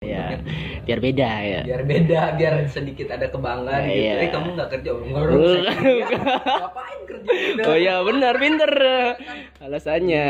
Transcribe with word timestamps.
ya 0.00 0.40
biar 0.88 0.96
beda 0.96 1.28
ya. 1.44 1.60
Biar 1.60 1.82
beda 1.84 2.20
biar 2.32 2.54
sedikit 2.72 3.12
ada 3.12 3.28
kebanggaan 3.28 3.84
Ya, 3.84 3.92
gitu. 3.92 4.00
iya. 4.00 4.12
eh 4.16 4.30
kamu 4.32 4.48
nggak 4.56 4.70
kerja 4.72 4.90
nggak 4.96 5.24
kerja. 5.28 6.16
ngapain 6.56 7.00
kerja 7.04 7.62
oh 7.68 7.76
ya 7.76 7.94
benar 8.00 8.34
pinter. 8.40 8.72
Alasannya 9.60 10.26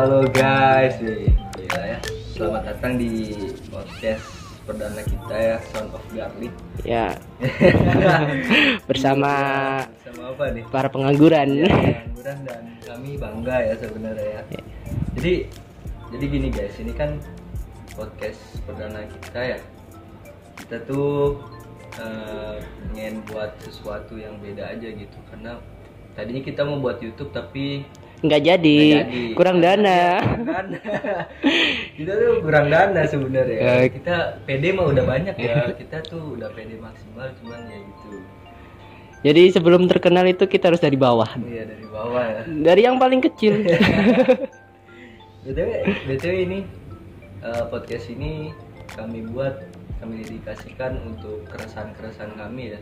halo 0.00 0.24
guys, 0.32 0.96
gila 0.96 1.82
ya. 1.84 2.00
Selamat 2.32 2.72
datang 2.72 2.96
di 2.96 3.36
podcast 3.68 4.24
perdana 4.64 5.04
kita 5.04 5.36
ya, 5.36 5.56
Sound 5.68 5.92
of 5.92 6.00
Garlic. 6.16 6.48
ya 6.88 7.12
bersama 8.88 9.28
Sama 10.00 10.32
apa 10.32 10.56
nih? 10.56 10.64
para 10.72 10.88
pengangguran 10.88 11.52
Ya, 11.52 11.68
pengangguran 11.68 12.38
dan 12.48 12.62
kami 12.80 13.20
bangga 13.20 13.56
ya 13.60 13.74
sebenarnya 13.76 14.28
ya. 14.40 14.42
Jadi 15.20 15.34
jadi 16.16 16.24
gini 16.32 16.48
guys, 16.48 16.80
ini 16.80 16.96
kan 16.96 17.20
podcast 17.92 18.40
perdana 18.64 19.04
kita 19.04 19.52
ya. 19.52 19.58
Kita 20.64 20.80
tuh 20.88 21.44
eh, 22.00 22.56
pengen 22.88 23.20
buat 23.28 23.52
sesuatu 23.60 24.16
yang 24.16 24.40
beda 24.40 24.64
aja 24.64 24.88
gitu 24.96 25.18
karena 25.28 25.60
tadinya 26.16 26.40
kita 26.40 26.64
mau 26.64 26.80
buat 26.80 27.04
YouTube 27.04 27.36
tapi 27.36 27.84
nggak 28.20 28.42
jadi 28.42 28.78
jadi. 29.00 29.22
kurang 29.32 29.58
dana 29.58 30.20
Kurang 30.20 30.68
dana. 30.76 31.24
kita 31.94 32.12
tuh 32.14 32.32
kurang 32.40 32.66
dana 32.68 33.00
sebenarnya. 33.02 33.58
Eh. 33.58 33.86
Kita 33.90 34.16
PD 34.44 34.70
mah 34.70 34.86
udah 34.88 35.04
banyak 35.04 35.34
ya. 35.34 35.72
Kita 35.72 36.00
tuh 36.02 36.36
udah 36.36 36.48
PD 36.50 36.76
maksimal 36.76 37.32
cuman 37.36 37.60
ya 37.64 37.78
gitu. 37.78 38.08
jadi 39.20 39.42
sebelum 39.50 39.84
terkenal 39.84 40.24
itu 40.24 40.44
kita 40.44 40.68
harus 40.68 40.80
dari 40.80 40.96
bawah 40.96 41.28
Iya 41.38 41.64
dari 41.66 41.84
bawah 41.84 42.24
ya. 42.24 42.42
dari 42.48 42.80
yang 42.82 42.96
paling 42.96 43.20
kecil 43.20 43.52
BTW, 45.40 45.70
BTW 46.06 46.34
ini 46.42 46.58
eh, 47.40 47.64
podcast 47.66 48.08
ini 48.08 48.52
kami 48.90 49.24
buat 49.26 49.60
kami 49.96 50.24
dedikasikan 50.24 50.96
untuk 51.06 51.44
keresahan-keresahan 51.48 52.32
kami 52.34 52.72
ya. 52.72 52.80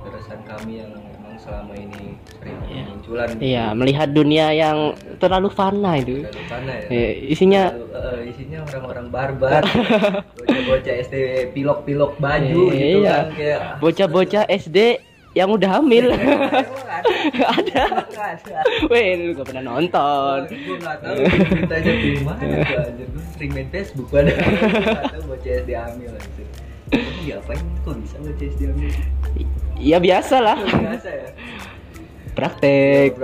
Keresahan 0.00 0.40
kami 0.42 0.72
yang 0.78 0.90
memang 0.90 1.36
selama 1.36 1.72
ini 1.74 2.16
sering 2.30 2.56
Iya. 2.64 2.82
munculan 2.86 3.28
iya 3.38 3.64
melihat 3.70 4.08
dunia 4.10 4.46
yang 4.50 4.78
terlalu 5.16 5.48
fana 5.48 5.92
itu 5.94 6.22
Terlalu 6.22 6.44
panas 6.46 6.80
ya. 6.82 6.90
Eh, 6.90 7.12
isinya 7.28 7.62
Terlalu, 7.68 7.86
eh, 7.92 8.30
isinya 8.30 8.58
orang-orang 8.64 9.06
barbar, 9.08 9.62
bocah-bocah 10.36 10.94
SD 11.02 11.14
pilok-pilok 11.52 12.12
baju 12.16 12.62
Eh, 12.66 12.74
gitu 12.74 12.98
iya. 12.98 13.12
kan 13.14 13.26
kayak 13.32 13.60
bocah-bocah 13.78 14.44
SD 14.48 14.78
yang 15.30 15.48
udah 15.48 15.70
hamil 15.72 16.10
ada 16.10 17.84
ada. 18.18 18.48
Weh, 18.86 19.06
lu 19.16 19.30
gak 19.32 19.46
pernah 19.46 19.64
nonton. 19.64 20.38
gue 20.44 20.76
nggak 20.76 20.96
tahu 20.98 21.18
ceritanya 21.46 21.92
di 21.94 22.10
mana 22.18 22.42
gue 22.42 23.06
sering 23.30 23.50
main 23.52 23.68
Facebook 23.68 24.08
pada 24.08 24.26
nggak 24.28 25.06
tahu 25.08 25.22
bocah 25.28 25.52
SD 25.56 25.70
hamil 25.70 26.10
anjir 26.10 26.46
Tapi 26.90 27.10
diapain 27.22 27.62
kok 27.80 27.94
bisa 27.96 28.16
bocah 28.18 28.46
SD 28.48 28.60
hamil 28.66 28.90
Ya 29.80 29.96
biasa 29.96 30.36
lah, 30.44 30.56
biasa 30.60 31.08
ya 31.08 31.28
praktek. 32.34 33.10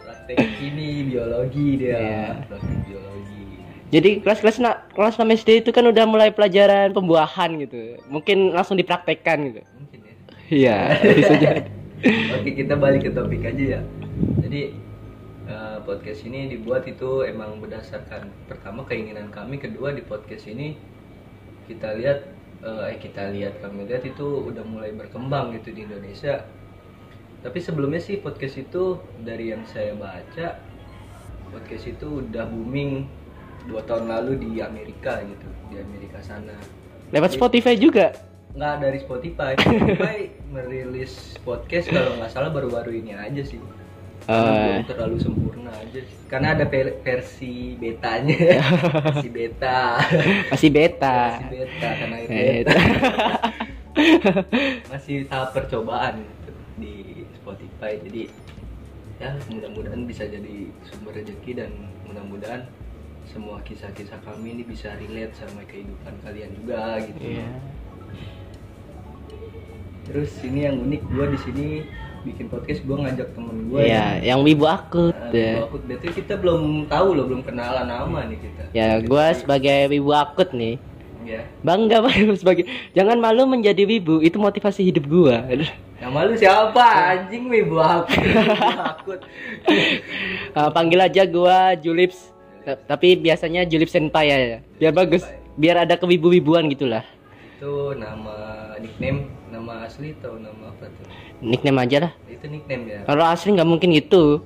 Praktek 0.00 0.48
ini 0.62 1.06
biologi 1.06 1.78
dia 1.78 1.94
Iya. 1.98 2.26
praktek 2.48 2.78
biologi 2.86 3.42
Jadi 3.90 4.10
kelas-kelas 4.22 4.56
na 4.62 4.86
kelas 4.94 5.18
6 5.18 5.26
SD 5.34 5.66
itu 5.66 5.70
kan 5.74 5.82
udah 5.82 6.06
mulai 6.06 6.30
pelajaran 6.30 6.94
pembuahan 6.94 7.58
gitu. 7.58 7.98
Mungkin 8.06 8.54
langsung 8.54 8.78
dipraktekkan 8.78 9.50
gitu. 9.50 9.62
mungkin 9.74 9.98
ya 10.06 10.14
Iya, 10.50 10.78
bisa 11.18 11.34
jadi. 11.38 11.62
Oke 12.38 12.50
kita 12.54 12.74
balik 12.78 13.06
ke 13.06 13.10
topik 13.10 13.42
aja 13.42 13.78
ya. 13.78 13.80
Jadi 14.42 14.74
eh, 15.50 15.78
podcast 15.82 16.22
ini 16.22 16.50
dibuat 16.54 16.86
itu 16.86 17.26
emang 17.26 17.58
berdasarkan 17.58 18.30
pertama 18.46 18.86
keinginan 18.86 19.34
kami, 19.34 19.58
kedua 19.58 19.90
di 19.90 20.06
podcast 20.06 20.46
ini 20.46 20.78
kita 21.66 21.98
lihat 21.98 22.26
eh 22.60 22.96
kita 23.00 23.32
lihat 23.32 23.64
kami 23.64 23.88
lihat 23.88 24.04
itu 24.04 24.52
udah 24.52 24.64
mulai 24.64 24.92
berkembang 24.92 25.56
gitu 25.56 25.72
di 25.72 25.88
Indonesia. 25.88 26.44
Tapi 27.40 27.56
sebelumnya 27.56 28.00
sih 28.04 28.20
podcast 28.20 28.60
itu 28.60 29.00
dari 29.24 29.48
yang 29.48 29.64
saya 29.64 29.96
baca 29.96 30.60
podcast 31.50 31.88
itu 31.88 32.20
udah 32.20 32.44
booming 32.46 33.08
dua 33.64 33.80
tahun 33.84 34.12
lalu 34.12 34.40
di 34.40 34.50
Amerika 34.60 35.20
gitu 35.24 35.48
di 35.68 35.76
Amerika 35.76 36.20
sana 36.24 36.54
Lewat 37.10 37.34
Spotify 37.34 37.74
juga. 37.74 38.14
nggak 38.50 38.76
dari 38.82 38.98
Spotify. 39.02 39.52
Spotify 39.58 40.18
merilis 40.54 41.38
podcast 41.42 41.86
kalau 41.90 42.18
nggak 42.18 42.30
salah 42.30 42.50
baru-baru 42.50 42.98
ini 42.98 43.14
aja 43.14 43.42
sih. 43.42 43.58
Belum 44.26 44.84
terlalu 44.86 45.16
sempurna 45.20 45.72
aja. 45.72 46.00
Karena 46.30 46.48
ada 46.54 46.64
versi 47.02 47.74
betanya, 47.76 48.38
versi 49.10 49.28
beta, 49.32 49.98
Masih 50.52 50.70
beta. 50.70 51.18
versi 51.40 51.46
beta 51.50 51.90
karena 51.98 52.16
itu 52.22 52.30
beta. 52.30 52.74
masih 54.94 55.16
tahap 55.26 55.50
percobaan 55.52 56.22
gitu 56.22 56.50
di 56.78 56.94
Spotify. 57.40 57.98
Jadi 57.98 58.22
ya 59.20 59.36
mudah-mudahan 59.50 60.06
bisa 60.08 60.24
jadi 60.24 60.70
sumber 60.86 61.12
rezeki 61.18 61.52
dan 61.58 61.70
mudah-mudahan 62.08 62.64
semua 63.28 63.60
kisah-kisah 63.62 64.18
kami 64.24 64.58
ini 64.58 64.62
bisa 64.66 64.90
relate 64.96 65.34
sama 65.38 65.62
kehidupan 65.66 66.14
kalian 66.24 66.50
juga 66.56 66.98
gitu. 67.04 67.20
Iya. 67.38 67.50
Terus 70.10 70.30
ini 70.42 70.60
yang 70.66 70.76
unik 70.82 71.02
gue 71.06 71.26
di 71.30 71.38
sini 71.38 71.66
bikin 72.22 72.46
podcast 72.52 72.80
gue 72.84 72.96
ngajak 72.96 73.28
temen 73.32 73.56
gue. 73.70 73.80
Iya, 73.80 74.06
yang 74.22 74.40
wibu 74.44 74.64
akut. 74.68 75.16
Ya. 75.32 75.60
ya. 75.60 75.64
Aku 75.64 75.80
betul 75.82 76.10
kita 76.12 76.34
belum 76.36 76.86
tahu 76.86 77.08
loh, 77.16 77.24
belum 77.26 77.42
kenalan 77.42 77.86
nama 77.88 78.28
nih 78.28 78.38
kita. 78.38 78.62
Ya, 78.76 79.00
gua 79.02 79.32
sebagai 79.32 79.88
wibu 79.90 80.10
akut 80.12 80.52
nih. 80.52 80.76
Ya. 81.24 81.44
Bangga 81.60 82.00
banget 82.04 82.40
sebagai 82.40 82.64
jangan 82.96 83.20
malu 83.20 83.44
menjadi 83.44 83.84
wibu, 83.84 84.24
itu 84.24 84.36
motivasi 84.40 84.84
hidup 84.86 85.04
gua. 85.08 85.44
Yang 86.00 86.12
malu 86.16 86.32
siapa? 86.32 86.86
Anjing 87.16 87.44
wibu 87.52 87.76
aku. 87.76 88.16
Wibu 88.16 88.80
akut. 88.80 89.20
Uh, 90.56 90.70
panggil 90.76 91.00
aja 91.00 91.22
gua 91.28 91.76
Julips. 91.76 92.32
Ta- 92.64 92.80
Tapi 92.96 93.16
biasanya 93.20 93.64
Julips 93.68 93.92
Senpai 93.92 94.32
ya. 94.32 94.60
Biar 94.80 94.92
bagus. 94.96 95.24
Biar 95.60 95.84
ada 95.84 95.96
kewibu-wibuan 96.00 96.72
gitulah. 96.72 97.04
Itu 97.60 97.92
nama 97.92 98.72
nickname, 98.80 99.28
nama 99.70 99.86
asli 99.86 100.10
atau 100.18 100.34
nama 100.34 100.74
apa 100.74 100.90
tuh? 100.90 101.06
Nickname 101.38 101.78
aja 101.86 101.96
lah. 102.02 102.12
Itu 102.26 102.50
nickname 102.50 102.84
ya. 102.90 103.00
Kalau 103.06 103.22
asli 103.22 103.54
nggak 103.54 103.70
mungkin 103.70 103.94
gitu. 103.94 104.42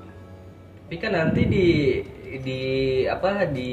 Tapi 0.85 0.97
kan 1.01 1.17
nanti 1.17 1.49
di 1.49 1.67
di 2.45 2.61
apa 3.09 3.49
di 3.49 3.73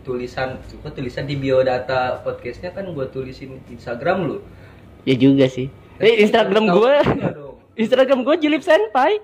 tulisan 0.00 0.56
apa 0.56 0.88
tulisan 0.88 1.28
di 1.28 1.36
biodata 1.36 2.24
podcastnya 2.24 2.72
kan 2.72 2.88
gue 2.88 3.06
tulisin 3.12 3.60
Instagram 3.68 4.24
lu. 4.24 4.36
Ya 5.04 5.20
juga 5.20 5.52
sih. 5.52 5.68
Eh 6.00 6.24
Instagram 6.24 6.72
Tahu 6.72 6.80
dong. 6.80 7.54
Instagram 7.80 8.24
gua 8.24 8.40
Julips 8.40 8.64
Senpai. 8.64 9.20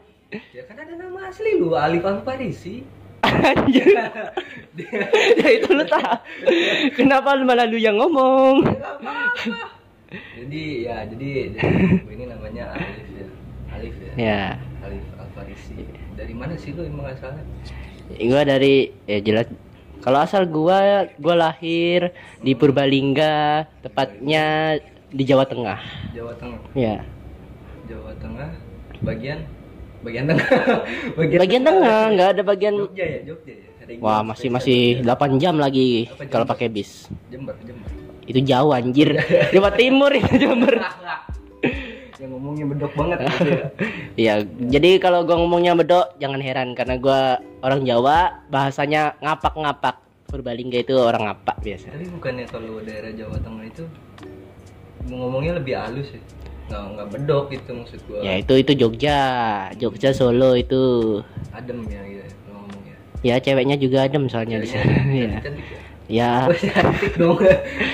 Ya 0.53 0.61
kan 0.69 0.77
ada 0.77 0.93
nama 0.93 1.33
asli 1.33 1.57
lu, 1.57 1.73
Alif 1.73 2.05
Alfarisi. 2.05 2.85
Anjir. 3.25 3.97
ya 5.41 5.49
itu 5.57 5.69
lu 5.73 5.85
tak. 5.89 6.21
Kenapa 6.93 7.33
malah 7.41 7.65
lu 7.65 7.81
yang 7.81 7.97
ngomong? 7.97 8.61
Jadi 10.07 10.63
ya 10.87 10.97
jadi, 11.11 11.29
jadi 11.59 11.67
gue 12.07 12.15
ini 12.15 12.25
namanya 12.31 12.79
Alif 12.79 13.07
ya. 13.11 13.27
Alif 13.75 13.97
ya. 13.99 14.13
Ya. 14.15 14.45
Alif 14.87 15.05
Alfarisi. 15.19 15.83
Dari 16.15 16.35
mana 16.35 16.55
sih 16.55 16.71
lu 16.71 16.87
emang 16.87 17.11
asalnya? 17.11 17.43
Gua 18.07 18.47
dari 18.47 18.95
ya 19.11 19.19
jelas 19.19 19.51
kalau 19.99 20.23
asal 20.23 20.47
gua 20.47 21.11
gua 21.19 21.35
lahir 21.35 22.15
di 22.39 22.55
Purbalingga, 22.55 23.67
tepatnya 23.83 24.79
di 25.11 25.23
Jawa 25.27 25.43
Tengah. 25.43 25.83
Jawa 26.15 26.33
Tengah. 26.39 26.61
Ya. 26.79 27.03
Jawa 27.91 28.15
Tengah 28.23 28.55
bagian 29.03 29.43
bagian 30.07 30.25
tengah. 30.31 30.49
bagian, 31.19 31.39
Bagian 31.43 31.63
tengah, 31.67 32.01
nggak 32.15 32.29
ada 32.39 32.43
bagian 32.47 32.75
Jogja 32.79 33.05
ya, 33.05 33.21
Jogja 33.27 33.55
ya. 33.59 33.99
Wah, 33.99 34.23
masih 34.23 34.55
masih 34.55 35.03
Jogja. 35.03 35.19
8 35.19 35.43
jam 35.43 35.59
lagi 35.59 36.07
kalau 36.31 36.47
pakai 36.47 36.71
bis. 36.71 37.11
Jember, 37.27 37.59
Jember. 37.67 38.06
Itu 38.27 38.39
jauh 38.43 38.71
anjir. 38.71 39.15
Jawa 39.55 39.71
Timur 39.73 40.11
itu 40.11 40.35
Jember. 40.37 40.77
yang 42.17 42.33
ngomongnya 42.33 42.65
bedok 42.65 42.93
banget 42.97 43.19
gitu 43.23 43.51
ya. 43.51 43.67
Iya, 44.17 44.35
jadi 44.73 44.97
kalau 44.97 45.23
gua 45.23 45.37
ngomongnya 45.37 45.77
bedok 45.77 46.17
jangan 46.17 46.41
heran 46.41 46.73
karena 46.73 46.97
gua 46.97 47.21
orang 47.61 47.85
Jawa, 47.85 48.41
bahasanya 48.49 49.15
ngapak-ngapak. 49.21 50.01
Purbalingga 50.27 50.81
itu 50.81 50.97
orang 50.97 51.23
ngapak 51.29 51.63
biasa. 51.63 51.87
Tapi 51.87 52.11
bukannya 52.11 52.45
kalau 52.49 52.83
daerah 52.83 53.13
Jawa 53.13 53.39
Tengah 53.39 53.63
itu 53.63 53.85
ngomongnya 55.07 55.55
lebih 55.55 55.77
halus 55.77 56.11
ya. 56.11 56.21
nggak 56.67 56.83
nggak 56.91 57.09
bedok 57.15 57.45
gitu 57.49 57.71
maksud 57.73 58.01
gua 58.11 58.19
Ya 58.19 58.33
itu 58.37 58.55
itu 58.59 58.73
Jogja, 58.75 59.19
Jogja 59.79 60.11
Solo 60.11 60.59
itu. 60.59 60.83
adem 61.55 61.79
ya 61.87 62.03
gitu 62.03 62.27
ngomongnya 62.51 62.95
Ya 63.23 63.35
ceweknya 63.39 63.79
juga 63.79 64.03
adem 64.03 64.27
soalnya 64.27 64.59
di 64.59 64.67
sana. 64.67 64.99
Ya. 65.15 65.39
cantik 65.39 65.63
ya 65.63 65.79
Ya. 66.07 66.47
Cantik 66.51 67.19
dong 67.19 67.39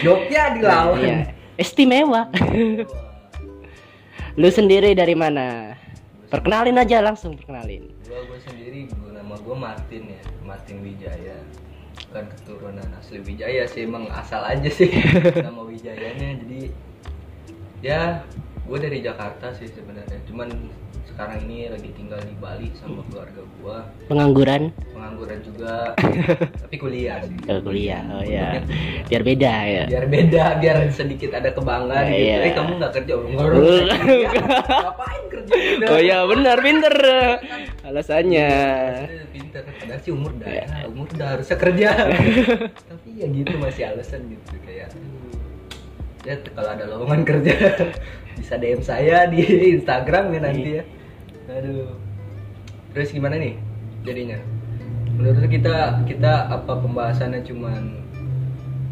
Jogja 0.04 0.56
dilawan 0.56 1.00
Ya. 1.00 1.16
Istimewa. 1.56 2.28
Lu 4.40 4.48
sendiri 4.48 4.96
dari 4.96 5.12
mana? 5.12 5.76
Perkenalin 6.32 6.80
aja 6.80 7.04
langsung 7.04 7.36
perkenalin. 7.36 7.92
gua 8.08 8.20
gua 8.28 8.38
sendiri 8.44 8.88
gua 8.92 9.20
nama 9.20 9.34
gua 9.40 9.56
Martin 9.56 10.12
ya 10.12 10.22
Martin 10.44 10.84
Wijaya 10.84 11.36
bukan 12.12 12.24
keturunan 12.28 12.88
asli 13.00 13.24
Wijaya 13.24 13.64
sih 13.64 13.88
emang 13.88 14.04
asal 14.12 14.44
aja 14.44 14.68
sih 14.68 14.92
nama 15.48 15.64
Wijayanya 15.64 16.44
jadi 16.44 16.60
ya 17.80 18.20
gua 18.62 18.78
dari 18.78 18.98
Jakarta 18.98 19.50
sih 19.52 19.66
sebenarnya. 19.66 20.18
Cuman 20.24 20.48
sekarang 21.04 21.44
ini 21.44 21.68
lagi 21.68 21.92
tinggal 21.92 22.16
di 22.20 22.32
Bali 22.36 22.72
sama 22.72 23.04
keluarga 23.06 23.42
gua. 23.58 23.78
Pengangguran? 24.06 24.72
Pengangguran 24.88 25.38
juga. 25.40 25.92
Tapi 26.64 26.76
kuliah 26.76 27.20
sih. 27.20 27.36
Ke 27.38 27.60
kuliah. 27.60 28.00
Oh 28.10 28.24
ya. 28.24 28.62
Biar 29.06 29.22
beda 29.22 29.52
ya. 29.62 29.84
biar 29.86 30.06
beda 30.08 30.44
biar 30.56 30.76
sedikit 30.88 31.30
ada 31.32 31.50
kebanggaan 31.50 32.04
Ya, 32.04 32.08
gitu. 32.08 32.24
iya. 32.24 32.36
eh 32.42 32.52
kamu 32.54 32.70
nggak 32.80 32.92
kerja 32.96 33.12
kerja. 33.12 33.94
ngapain 34.72 35.22
kerja 35.28 35.52
udah 35.52 35.88
Oh 35.90 36.00
ya 36.00 36.18
benar 36.24 36.56
pinter. 36.58 36.94
Alasannya. 37.82 38.50
Eh, 39.04 39.26
pinter. 39.28 39.62
Padahal 39.68 40.00
sih 40.00 40.12
umur 40.14 40.30
udah 40.32 40.48
ya, 40.48 40.64
umur 40.88 41.06
udah 41.10 41.28
harusnya 41.36 41.56
kerja. 41.58 41.88
Tapi 42.88 43.08
ya 43.12 43.26
gitu 43.28 43.52
masih 43.58 43.82
alasan 43.84 44.32
gitu 44.32 44.54
kayak 44.64 44.88
ya 46.22 46.34
kalau 46.54 46.70
ada 46.70 46.84
lowongan 46.86 47.22
kerja 47.28 47.54
bisa 48.38 48.54
DM 48.56 48.82
saya 48.82 49.28
di 49.28 49.42
Instagram 49.78 50.32
ya 50.32 50.40
nanti 50.40 50.70
ya. 50.80 50.84
Aduh. 51.50 51.94
Terus 52.92 53.08
gimana 53.12 53.36
nih 53.40 53.56
jadinya? 54.04 54.38
Menurut 55.12 55.44
kita 55.48 56.00
kita 56.08 56.48
apa 56.48 56.72
pembahasannya 56.80 57.44
cuman 57.44 58.00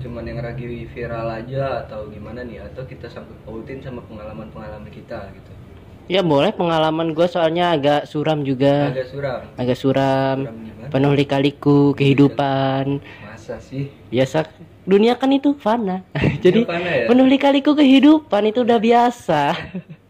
cuman 0.00 0.24
yang 0.24 0.40
lagi 0.40 0.88
viral 0.92 1.28
aja 1.28 1.84
atau 1.86 2.08
gimana 2.08 2.44
nih? 2.44 2.64
Atau 2.64 2.84
kita 2.84 3.08
sangkut 3.08 3.36
pautin 3.44 3.80
sama 3.80 4.04
pengalaman 4.04 4.48
pengalaman 4.52 4.88
kita 4.92 5.28
gitu? 5.32 5.52
Ya 6.10 6.26
boleh 6.26 6.50
pengalaman 6.50 7.14
gue 7.14 7.28
soalnya 7.30 7.70
agak 7.78 8.10
suram 8.10 8.42
juga. 8.42 8.90
agak 8.90 9.06
suram? 9.14 9.40
Agak 9.54 9.78
suram. 9.78 10.36
suram 10.42 10.56
gimana? 10.66 10.90
Penuh 10.90 11.12
lika-liku 11.14 11.94
kehidupan. 11.94 12.98
masa 13.22 13.62
sih? 13.62 13.94
Biasa 14.10 14.42
dunia 14.90 15.14
kan 15.14 15.30
itu 15.30 15.54
fana. 15.54 16.02
Jadi 16.44 16.66
ya? 16.66 17.06
penuh 17.06 17.24
lika-liku 17.24 17.72
kehidupan 17.72 18.42
itu 18.44 18.60
udah 18.60 18.76
biasa. 18.76 19.54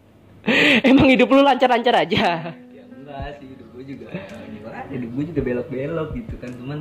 Emang 0.89 1.05
hidup 1.07 1.29
lu 1.29 1.45
lancar-lancar 1.45 2.01
aja. 2.01 2.49
ya 2.49 2.83
enggak 2.89 3.37
sih 3.37 3.45
hidup 3.45 3.67
gue 3.71 3.83
juga 3.85 4.05
gimana 4.49 4.79
hidup 4.89 5.09
gue 5.13 5.23
juga 5.29 5.41
belok-belok 5.45 6.09
gitu 6.17 6.33
kan 6.35 6.49
cuman 6.57 6.79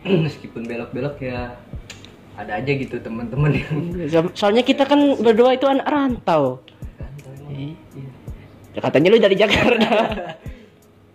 meskipun 0.24 0.64
belok-belok 0.64 1.20
ya 1.20 1.52
ada 2.34 2.56
aja 2.56 2.72
gitu 2.72 2.96
teman-teman 2.96 3.52
yang 3.52 3.76
So- 4.08 4.32
Soalnya 4.32 4.64
kita 4.64 4.88
kan 4.88 5.20
berdua 5.20 5.52
itu 5.52 5.68
anak 5.68 5.84
rantau. 5.84 6.64
rantau 6.96 7.30
emang. 7.36 7.52
Iya. 7.52 7.76
Iya. 8.72 8.80
Katanya 8.80 9.08
lu 9.12 9.18
dari 9.20 9.36
Jakarta. 9.36 9.90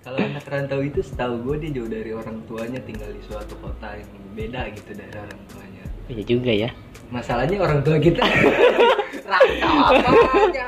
kalau 0.06 0.22
anak 0.22 0.46
rantau 0.46 0.86
itu 0.86 1.02
setahu 1.02 1.42
gue 1.42 1.66
dia 1.66 1.81
jauh 1.81 1.90
dari 1.90 2.13
orang 2.13 2.38
tuanya 2.46 2.78
tinggal 2.86 3.10
di 3.10 3.25
suatu 3.25 3.57
kota 3.57 3.98
yang 3.98 4.06
beda 4.38 4.69
gitu 4.78 4.94
dari 4.94 5.16
orang 5.18 5.42
tuanya 5.50 5.84
Iya 6.06 6.24
juga 6.30 6.52
ya. 6.54 6.69
masalahnya 7.10 7.57
orang 7.57 7.81
tua 7.81 7.98
kita 7.98 8.22
rantau 9.25 9.74
apanya 9.90 10.66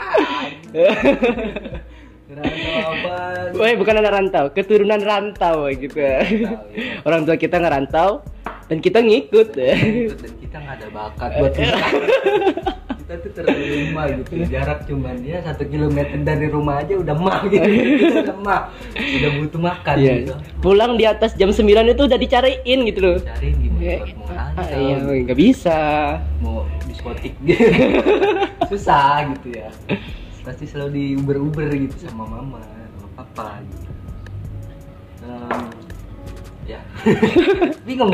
rantau 2.33 2.73
apa 2.81 3.15
Woi, 3.53 3.73
bukan 3.79 3.95
anak 4.03 4.13
rantau, 4.13 4.45
keturunan 4.53 5.01
rantau 5.01 5.65
gitu. 5.71 5.97
Rantau, 5.97 6.61
iya. 6.75 6.99
Orang 7.07 7.23
tua 7.25 7.39
kita 7.39 7.57
ngerantau 7.57 8.21
dan 8.67 8.77
kita 8.83 8.99
ngikut. 9.01 9.55
dan 9.55 10.33
kita 10.41 10.57
nggak 10.61 10.75
ada 10.77 10.87
bakat 10.91 11.29
buat 11.39 11.53
bisa 11.57 11.77
kita 13.07 13.13
tuh 13.23 13.31
terlalu 13.31 13.63
lemah 13.97 14.21
gitu 14.21 14.45
jarak 14.45 14.79
cuman 14.85 15.15
dia 15.17 15.37
satu 15.41 15.63
kilometer 15.65 16.17
dari 16.21 16.47
rumah 16.47 16.85
aja 16.85 16.93
udah 16.93 17.15
mah 17.17 17.41
gitu. 17.49 17.65
Udah 18.21 18.37
mah. 18.37 18.61
Udah 18.93 19.29
butuh 19.41 19.61
makan 19.61 19.95
Iya. 19.97 20.13
gitu. 20.21 20.33
Pulang 20.61 20.91
di 20.95 21.05
atas 21.09 21.33
jam 21.33 21.49
9 21.49 21.65
itu 21.65 22.03
udah 22.05 22.19
dicariin 22.19 22.79
gitu 22.85 22.99
loh. 23.01 23.17
cariin 23.17 23.55
gimana? 23.57 23.81
Ya, 23.81 23.97
buat 23.97 24.13
mau 24.13 24.61
ah, 24.61 24.69
iya, 24.77 24.95
nggak 25.01 25.37
bisa. 25.37 25.79
mau 26.37 26.57
diskotik. 26.85 27.33
Gitu 27.41 27.65
susah 28.69 29.33
gitu 29.33 29.47
ya. 29.57 29.69
Pasti 30.45 30.65
selalu 30.69 30.91
di 30.93 31.05
uber 31.17 31.37
uber 31.41 31.69
gitu 31.73 31.95
sama 32.05 32.29
mama 32.29 32.61
sama 32.61 33.09
papa 33.17 33.47
gitu. 33.65 33.89
Em, 35.25 35.63
ya. 36.69 36.79
Bingung. 37.87 38.13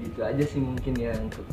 Gitu 0.00 0.20
aja 0.24 0.44
sih 0.46 0.60
mungkin 0.62 0.92
ya 0.96 1.12
untuk 1.20 1.44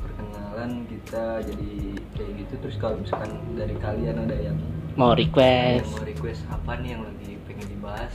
perkenalan 0.56 0.88
kita 0.88 1.26
jadi 1.44 1.72
kayak 2.16 2.32
gitu 2.40 2.54
terus 2.64 2.76
kalau 2.80 2.96
misalkan 2.96 3.32
dari 3.60 3.76
kalian 3.76 4.16
ada 4.24 4.36
yang 4.40 4.58
Mau 4.96 5.12
request 5.12 5.84
mau 5.92 6.08
request 6.08 6.48
apa 6.48 6.80
nih 6.80 6.96
yang 6.96 7.04
lagi 7.04 7.36
pengen 7.44 7.68
dibahas 7.68 8.14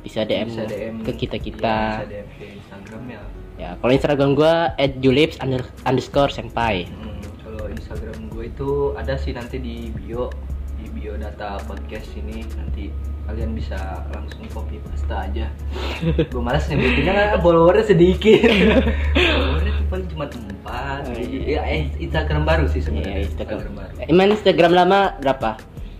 bisa 0.00 0.24
DM, 0.24 0.48
bisa 0.48 0.64
DM 0.64 0.96
ke 1.04 1.12
kita 1.12 1.36
kita. 1.36 1.76
bisa 2.00 2.08
DM 2.08 2.28
ke 2.40 2.44
Instagram 2.56 3.04
ya 3.12 3.22
Ya, 3.54 3.70
kalau 3.78 3.92
Instagram 3.94 4.30
gua 4.34 4.74
@julips 4.98 5.38
under- 5.38 5.70
underscore 5.86 6.26
senpai. 6.26 6.90
Hmm, 6.90 7.22
kalau 7.38 7.70
Instagram 7.70 8.26
gue 8.26 8.50
itu 8.50 8.70
ada 8.98 9.14
sih 9.14 9.30
nanti 9.30 9.62
di 9.62 9.94
bio 9.94 10.26
di 10.74 10.90
bio 10.90 11.14
data 11.14 11.62
podcast 11.62 12.10
ini 12.18 12.42
nanti 12.58 12.90
kalian 13.30 13.54
bisa 13.54 13.78
langsung 14.10 14.42
copy 14.50 14.82
paste 14.82 15.06
aja. 15.06 15.46
gue 16.34 16.42
malas 16.42 16.66
nyebutinnya 16.66 17.12
kan 17.14 17.38
followernya 17.38 17.84
sedikit. 17.86 18.42
followernya 19.38 19.73
paling 19.86 20.08
cuma 20.08 20.24
empat. 20.26 21.02
Oh, 21.06 21.14
iya. 21.16 21.40
ya, 21.44 21.62
eh, 21.66 21.82
Instagram 21.98 22.42
baru 22.44 22.64
sih 22.68 22.80
sebenarnya. 22.80 23.20
Iya, 23.20 23.26
Instagram. 23.28 23.58
baru. 23.72 23.94
Emang 24.06 24.28
Instagram 24.32 24.72
lama 24.72 24.98
berapa? 25.18 25.50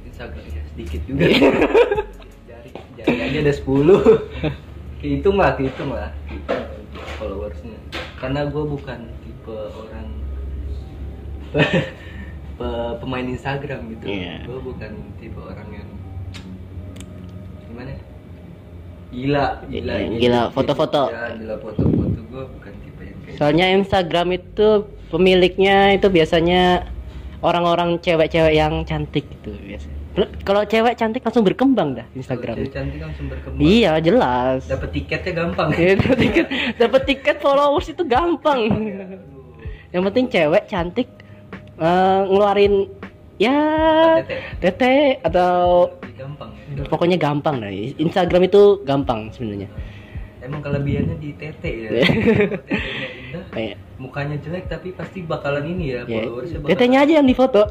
Instagram 0.07 0.45
ya 0.49 0.63
sedikit 0.71 1.01
juga. 1.07 1.25
jari 2.49 2.71
jari 2.99 3.19
aja 3.21 3.39
ada 3.41 3.53
10 3.55 3.65
Kehitung 5.05 5.37
lah, 5.37 5.53
kehitung 5.55 5.91
lah. 5.93 6.11
Kehitung 6.25 6.63
followersnya. 7.21 7.77
Karena 8.17 8.49
gue 8.49 8.65
bukan 8.65 8.99
tipe 9.21 9.53
orang 9.53 10.09
pe- 12.59 12.95
pemain 12.99 13.27
Instagram 13.27 13.81
gitu. 13.93 14.05
Iya. 14.09 14.49
Gue 14.49 14.59
bukan 14.65 14.93
tipe 15.21 15.39
orang 15.39 15.69
yang 15.71 15.89
gimana? 17.69 17.91
ya? 17.93 18.01
Gila, 19.15 19.47
gila, 19.71 19.95
Iya, 19.95 20.19
gila, 20.19 20.41
foto-foto. 20.51 21.07
Ya, 21.07 21.39
gila 21.39 21.55
foto-foto 21.63 22.19
gue 22.25 22.45
bukan 22.51 22.73
tipe 22.83 23.04
Soalnya 23.39 23.67
Instagram 23.75 24.35
itu 24.35 24.89
pemiliknya 25.11 25.95
itu 25.95 26.11
biasanya 26.11 26.87
orang-orang 27.45 28.01
cewek-cewek 28.01 28.55
yang 28.57 28.83
cantik 28.89 29.29
gitu 29.29 29.53
biasa. 29.55 29.89
Kalau 30.47 30.63
cewek 30.63 30.95
cantik 30.95 31.27
langsung 31.27 31.43
berkembang 31.43 31.99
dah 31.99 32.07
Instagram. 32.15 32.55
cewek 32.63 32.71
cantik 32.71 33.01
langsung 33.03 33.27
berkembang. 33.27 33.63
Iya, 33.67 33.93
jelas. 33.99 34.63
Dapat 34.71 34.91
tiketnya 34.95 35.33
gampang. 35.43 35.69
Dapat 36.01 36.19
tiket, 36.23 36.47
dapat 36.79 37.03
tiket 37.03 37.37
followers 37.43 37.87
itu 37.91 38.03
gampang. 38.07 38.61
Aduh. 38.71 39.19
Yang 39.91 40.03
penting 40.11 40.25
cewek 40.31 40.63
cantik 40.71 41.09
eh, 41.83 42.21
ngeluarin 42.31 42.87
ya 43.35 43.59
Tete. 44.23 44.39
tete 44.63 44.95
atau 45.27 45.91
gampang 46.15 46.51
ya. 46.71 46.87
pokoknya 46.87 47.19
gampang 47.19 47.59
dah. 47.59 47.71
Instagram 47.99 48.47
itu 48.47 48.63
gampang 48.87 49.35
sebenarnya. 49.35 49.67
Emang 50.45 50.61
kelebihannya 50.61 51.17
di 51.17 51.31
tete 51.41 51.71
ya. 51.73 51.91
Tetenya 52.05 53.09
indah, 53.17 53.45
Kayak 53.49 53.77
mukanya 54.03 54.37
jelek 54.43 54.67
tapi 54.69 54.93
pasti 54.93 55.25
bakalan 55.25 55.65
ini 55.71 55.95
ya 55.97 56.01
ya, 56.05 56.27
followersnya 56.27 56.59
bakalan. 56.61 56.71
tetenya 56.77 56.99
aja 57.01 57.13
yang 57.23 57.29
difoto. 57.31 57.63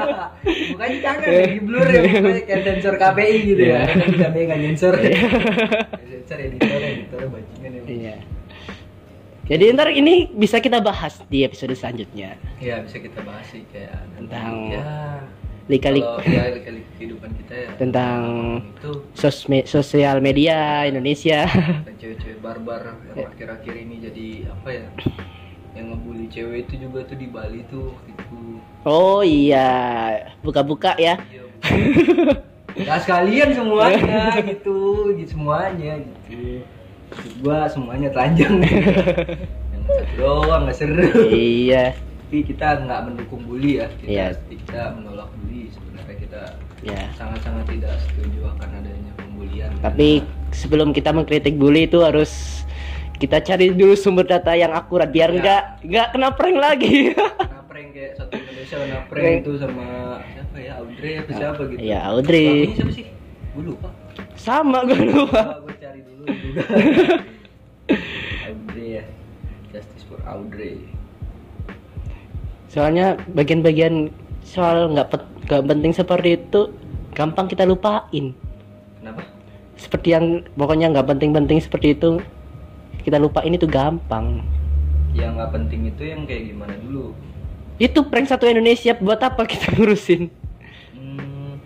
mukanya 0.74 0.98
jangan 1.04 1.26
ya, 1.30 1.42
di 1.46 1.60
blur 1.62 1.86
ya 1.86 2.00
mukanya 2.02 2.42
kayak 2.48 2.62
sensor 2.66 2.94
KPI 2.98 3.36
gitu 3.46 3.62
ya. 3.62 3.80
Iya. 3.86 4.16
KPI 4.26 4.42
nggak 4.50 4.60
nyensor. 4.60 4.94
sensor 4.98 6.38
editor 6.42 6.80
editor 6.82 7.20
bajingan 7.30 7.70
ya. 7.72 7.82
Iya. 7.86 8.16
Jadi 9.50 9.64
ntar 9.74 9.90
ini 9.90 10.30
bisa 10.30 10.62
kita 10.62 10.78
bahas 10.78 11.18
di 11.26 11.42
episode 11.42 11.74
selanjutnya 11.74 12.38
Ya 12.62 12.86
bisa 12.86 13.02
kita 13.02 13.18
bahas 13.26 13.42
sih 13.50 13.66
kayak 13.74 13.98
nanti 14.14 14.30
Tentang 14.30 14.54
ya 14.70 14.82
lika-liku 15.70 16.10
kalau 16.18 16.26
ya 16.26 16.44
lika-liku 16.58 16.90
kehidupan 16.98 17.30
kita 17.38 17.54
ya 17.54 17.68
tentang 17.78 18.18
itu 18.60 18.90
sosme- 19.14 19.66
sosial 19.66 20.18
media 20.18 20.84
Indonesia. 20.84 21.46
cewek-cewek 22.00 22.38
barbar 22.42 22.98
yang 23.14 23.30
akhir-akhir 23.30 23.74
ini 23.78 23.94
jadi 24.02 24.26
apa 24.50 24.68
ya 24.68 24.86
yang 25.78 25.86
ngebully 25.94 26.26
cewek 26.26 26.66
itu 26.66 26.74
juga 26.88 27.06
tuh 27.06 27.16
di 27.16 27.26
Bali 27.30 27.62
tuh 27.70 27.94
waktu 27.94 28.10
itu 28.10 28.38
Oh 28.82 29.20
iya, 29.20 29.68
buka-buka 30.40 30.96
ya. 30.96 31.20
Iya. 31.20 31.44
Ya 32.80 32.96
sekalian 32.96 33.52
semuanya 33.52 34.40
gitu, 34.40 35.12
gitu 35.14 35.36
semuanya 35.36 36.00
gitu. 36.00 36.64
Maksud 37.12 37.32
gua 37.44 37.68
semuanya 37.68 38.08
telanjang. 38.08 38.56
Yang 39.74 39.82
satu 39.84 40.12
doang 40.16 40.64
nggak 40.64 40.76
seru. 40.78 41.04
iya. 41.28 41.92
Tapi 42.30 42.46
kita 42.46 42.86
nggak 42.86 43.00
mendukung 43.10 43.42
bully 43.42 43.82
ya. 43.82 43.90
Kita, 43.90 44.06
Iya. 44.06 44.26
kita 44.46 44.94
menolak 44.94 45.26
bully. 45.34 45.66
Sebenarnya 45.66 46.14
kita 46.14 46.42
ya 46.78 47.02
sangat-sangat 47.18 47.66
tidak 47.66 47.98
setuju 48.06 48.46
akan 48.54 48.68
adanya 48.70 49.12
pembulian. 49.18 49.70
Tapi 49.82 50.22
sebelum 50.54 50.94
kita 50.94 51.10
mengkritik 51.10 51.58
bully 51.58 51.90
itu 51.90 51.98
harus 51.98 52.62
kita 53.18 53.42
cari 53.42 53.74
dulu 53.74 53.98
sumber 53.98 54.30
data 54.30 54.54
yang 54.54 54.70
akurat 54.70 55.10
biar 55.10 55.34
Ya. 55.34 55.38
nggak 55.42 55.62
nggak 55.82 56.06
kena 56.14 56.28
prank 56.30 56.54
lagi. 56.54 57.18
Kena 57.18 57.62
prank 57.66 57.88
kayak 57.90 58.12
satu 58.14 58.32
Indonesia 58.38 58.76
kena 58.78 58.98
prank 59.10 59.34
itu 59.42 59.52
sama 59.58 59.86
siapa 60.22 60.56
ya? 60.62 60.72
Audrey 60.78 61.12
apa 61.18 61.30
siapa 61.34 61.60
gitu. 61.66 61.78
Ya 61.82 61.98
Audrey. 62.06 62.46
Suaminya 62.46 62.76
siapa 62.78 62.92
sih? 62.94 63.06
Gue 63.50 63.62
lupa. 63.66 63.88
Sama 64.38 64.78
gue 64.86 65.02
lupa. 65.02 65.42
gue 65.66 65.74
cari 65.82 66.00
dulu. 66.06 66.24
Juga 66.30 66.62
Audrey 68.46 69.02
ya. 69.02 69.04
Justice 69.70 70.06
for 70.06 70.22
Audrey 70.22 70.78
soalnya 72.70 73.18
bagian-bagian 73.36 74.08
soal 74.46 74.90
nggak 74.94 75.08
pet- 75.12 75.32
nggak 75.46 75.62
penting 75.70 75.92
seperti 75.92 76.28
itu 76.38 76.60
gampang 77.16 77.46
kita 77.50 77.64
lupain. 77.66 78.26
Kenapa? 79.00 79.22
Seperti 79.80 80.08
yang 80.14 80.26
pokoknya 80.54 80.92
nggak 80.92 81.08
penting-penting 81.16 81.58
seperti 81.58 81.96
itu 81.96 82.20
kita 83.04 83.16
lupain 83.18 83.52
itu 83.52 83.66
gampang. 83.66 84.44
Yang 85.16 85.30
nggak 85.36 85.50
penting 85.56 85.80
itu 85.90 86.02
yang 86.06 86.22
kayak 86.28 86.42
gimana 86.54 86.74
dulu? 86.78 87.12
Itu 87.80 88.06
prank 88.06 88.28
satu 88.30 88.44
Indonesia 88.46 88.92
buat 89.00 89.20
apa 89.24 89.42
kita 89.48 89.72
ngurusin? 89.74 90.30
Hmm, 90.94 91.56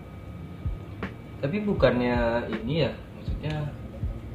tapi 1.42 1.56
bukannya 1.64 2.49
ini 2.64 2.75
ya, 2.88 2.92
maksudnya 3.18 3.54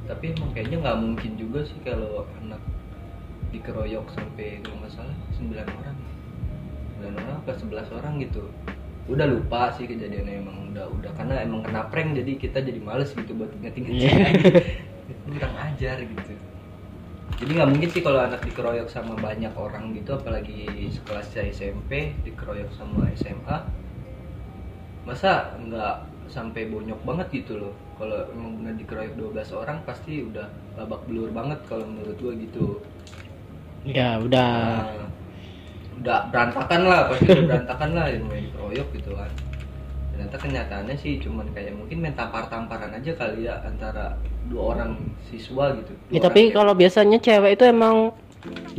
tapi 0.10 0.34
emang 0.34 0.50
kayaknya 0.54 0.78
nggak 0.84 1.00
mungkin 1.06 1.32
juga 1.38 1.60
sih 1.66 1.78
kalau 1.86 2.26
anak 2.42 2.62
dikeroyok 3.54 4.06
sampai 4.14 4.62
kalau 4.66 4.78
nggak 4.82 4.94
salah 4.94 5.18
9 5.38 5.70
orang 5.82 5.99
9 7.00 7.16
orang 7.16 7.38
apa 7.40 7.52
11 7.56 7.88
orang 7.96 8.14
gitu. 8.20 8.44
Udah 9.10 9.26
lupa 9.26 9.72
sih 9.74 9.88
kejadiannya 9.90 10.44
emang 10.44 10.58
udah 10.76 10.86
udah. 11.00 11.12
Karena 11.16 11.42
emang 11.42 11.64
kena 11.66 11.88
prank 11.88 12.14
jadi 12.20 12.32
kita 12.38 12.60
jadi 12.62 12.80
males 12.84 13.10
gitu 13.16 13.32
buat 13.34 13.50
inget-inget 13.56 13.92
Iya. 13.96 14.12
itu 15.10 15.28
kurang 15.34 15.56
ajar 15.58 15.98
gitu. 15.98 16.34
Jadi 17.40 17.52
nggak 17.56 17.70
mungkin 17.72 17.90
sih 17.90 18.02
kalau 18.04 18.20
anak 18.20 18.44
dikeroyok 18.44 18.92
sama 18.92 19.16
banyak 19.16 19.54
orang 19.56 19.96
gitu 19.96 20.12
apalagi 20.12 20.68
sekelas 20.92 21.40
SMP 21.56 22.12
dikeroyok 22.28 22.70
sama 22.76 23.08
SMA 23.16 23.58
masa 25.08 25.56
nggak 25.58 25.96
sampai 26.30 26.70
bonyok 26.70 27.00
banget 27.08 27.42
gitu 27.42 27.58
loh. 27.58 27.74
Kalau 27.98 28.28
emang 28.36 28.60
benar 28.62 28.76
dikeroyok 28.78 29.16
12 29.18 29.50
orang 29.56 29.78
pasti 29.88 30.22
udah 30.22 30.46
babak 30.78 31.02
belur 31.10 31.32
banget 31.34 31.60
kalau 31.66 31.88
menurut 31.88 32.16
gua 32.22 32.34
gitu. 32.38 32.66
Ya 33.88 34.20
udah. 34.20 34.84
Nah, 34.84 35.10
udah 36.00 36.32
berantakan 36.32 36.82
lah 36.88 37.00
pasti 37.12 37.28
udah 37.28 37.46
berantakan 37.46 37.90
lah 37.92 38.06
yang 38.08 38.24
main 38.32 38.44
dikeroyok 38.48 38.88
gitu 38.96 39.12
kan. 39.20 39.32
Ternyata 40.16 40.36
kenyataannya 40.36 40.96
sih 41.00 41.14
cuman 41.24 41.48
kayak 41.52 41.76
mungkin 41.76 41.98
main 42.00 42.16
tampar-tamparan 42.16 42.92
aja 42.96 43.12
kali 43.16 43.48
ya 43.48 43.60
antara 43.64 44.16
dua 44.48 44.76
orang 44.76 44.92
siswa 45.28 45.76
gitu. 45.76 45.92
Ya, 46.12 46.20
Dua 46.20 46.26
tapi 46.32 46.42
orang 46.50 46.56
kalau 46.56 46.74
biasanya 46.76 47.18
cewek 47.20 47.60
itu 47.60 47.64
emang 47.68 48.16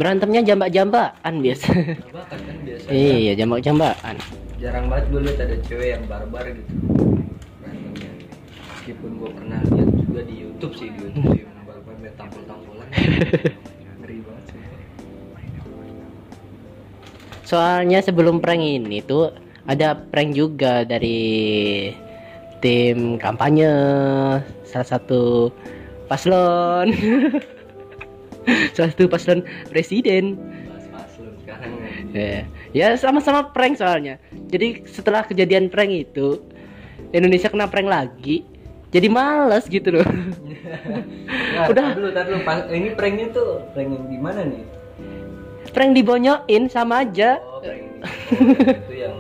berantemnya 0.01 0.41
jambak-jambakan 0.45 1.35
biasa. 1.45 1.69
Bahkan 2.09 2.39
kan 2.41 2.57
biasanya. 2.65 2.93
Iya 2.97 3.33
jambak-jambakan. 3.37 4.17
Jarang 4.61 4.85
banget 4.93 5.05
gue 5.13 5.21
lihat 5.25 5.39
ada 5.45 5.57
cewek 5.65 5.89
yang 5.97 6.05
barbar 6.09 6.45
gitu. 6.49 6.73
Berantemnya. 7.61 8.11
Meskipun 8.77 9.11
gue 9.21 9.31
pernah 9.37 9.61
lihat 9.65 9.91
juga 9.93 10.21
di 10.25 10.35
YouTube 10.41 10.73
sih 10.73 10.89
di 10.89 10.99
YouTube 11.05 11.27
sih 11.37 11.41
yang 11.45 11.65
barbar 11.69 11.95
main 12.01 12.15
tampol-tampolan 12.17 12.89
soalnya 17.51 17.99
sebelum 17.99 18.39
prank 18.39 18.63
ini 18.63 19.03
tuh 19.03 19.35
ada 19.67 19.99
prank 19.99 20.39
juga 20.39 20.87
dari 20.87 21.91
tim 22.63 23.19
kampanye 23.19 23.67
salah 24.63 24.87
satu 24.87 25.51
paslon 26.07 26.95
salah 28.79 28.91
satu 28.95 29.11
paslon 29.11 29.43
presiden 29.67 30.39
ya. 32.15 32.47
Ya, 32.71 32.95
sama-sama 32.95 33.51
prank 33.51 33.83
soalnya. 33.83 34.23
Jadi 34.47 34.87
setelah 34.87 35.27
kejadian 35.27 35.67
prank 35.67 35.91
itu 35.91 36.39
Indonesia 37.11 37.51
kena 37.51 37.67
prank 37.67 37.91
lagi. 37.91 38.47
Jadi 38.91 39.07
males 39.11 39.67
gitu 39.67 39.99
loh. 39.99 40.07
Nah, 41.31 41.67
Udah. 41.69 41.93
dulu, 41.93 42.09
dulu. 42.15 42.41
Ini 42.73 42.95
pranknya 42.97 43.31
tuh 43.37 43.63
prank 43.75 43.91
yang 43.91 44.07
gimana 44.09 44.49
nih? 44.49 44.65
Prank 45.71 45.93
dibonyoin 45.95 46.67
sama 46.67 47.07
aja. 47.07 47.39
Oh, 47.39 47.63
prank. 47.63 47.83
Oh, 48.01 48.75
itu 48.75 48.95
yang 48.97 49.17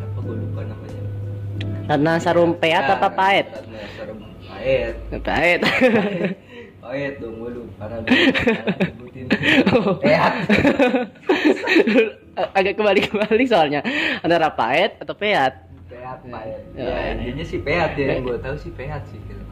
apa 0.00 0.18
gue 0.24 0.36
lupa 0.40 0.60
namanya. 0.64 1.02
Karena 1.90 2.12
sarum 2.22 2.54
peat 2.56 2.84
Nah, 2.86 2.96
apa 2.96 3.08
paet? 3.12 3.46
Ratna 3.50 3.80
Sarum 3.98 4.18
paet. 4.46 4.94
Paet. 5.20 5.60
Paet 6.80 7.12
dong 7.20 7.34
gue 7.44 7.50
lupa 7.60 7.84
karena 7.86 8.08
gue 8.08 8.32
sebutin. 8.88 9.24
Peat. 10.00 10.34
Agak 12.56 12.74
kembali-kembali 12.78 13.44
soalnya 13.44 13.84
antara 14.24 14.48
paet 14.54 14.96
atau 14.96 15.12
peat. 15.12 15.52
Peat, 15.90 16.18
paet. 16.24 16.62
Ya. 16.78 16.88
Ya, 16.88 17.20
intinya 17.20 17.44
sih 17.44 17.60
peat 17.60 17.98
ya. 18.00 18.16
Yang 18.16 18.22
gue 18.24 18.38
tahu 18.40 18.56
sih 18.56 18.72
peat 18.72 19.02
sih 19.12 19.20
kalau 19.28 19.44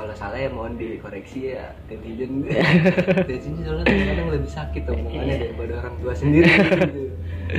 Kalau 0.00 0.16
salah 0.16 0.40
ya 0.40 0.48
mohon 0.48 0.80
dikoreksi 0.80 1.52
ya 1.52 1.76
netizen. 1.92 2.48
netizen 3.20 3.52
soalnya 3.60 3.84
kadang 3.84 4.32
lebih 4.32 4.48
sakit 4.48 4.82
omongannya 4.88 5.28
Iya. 5.28 5.36
daripada 5.44 5.72
orang 5.84 5.94
tua 6.00 6.12
sendiri 6.16 6.48
gitu. 6.48 7.04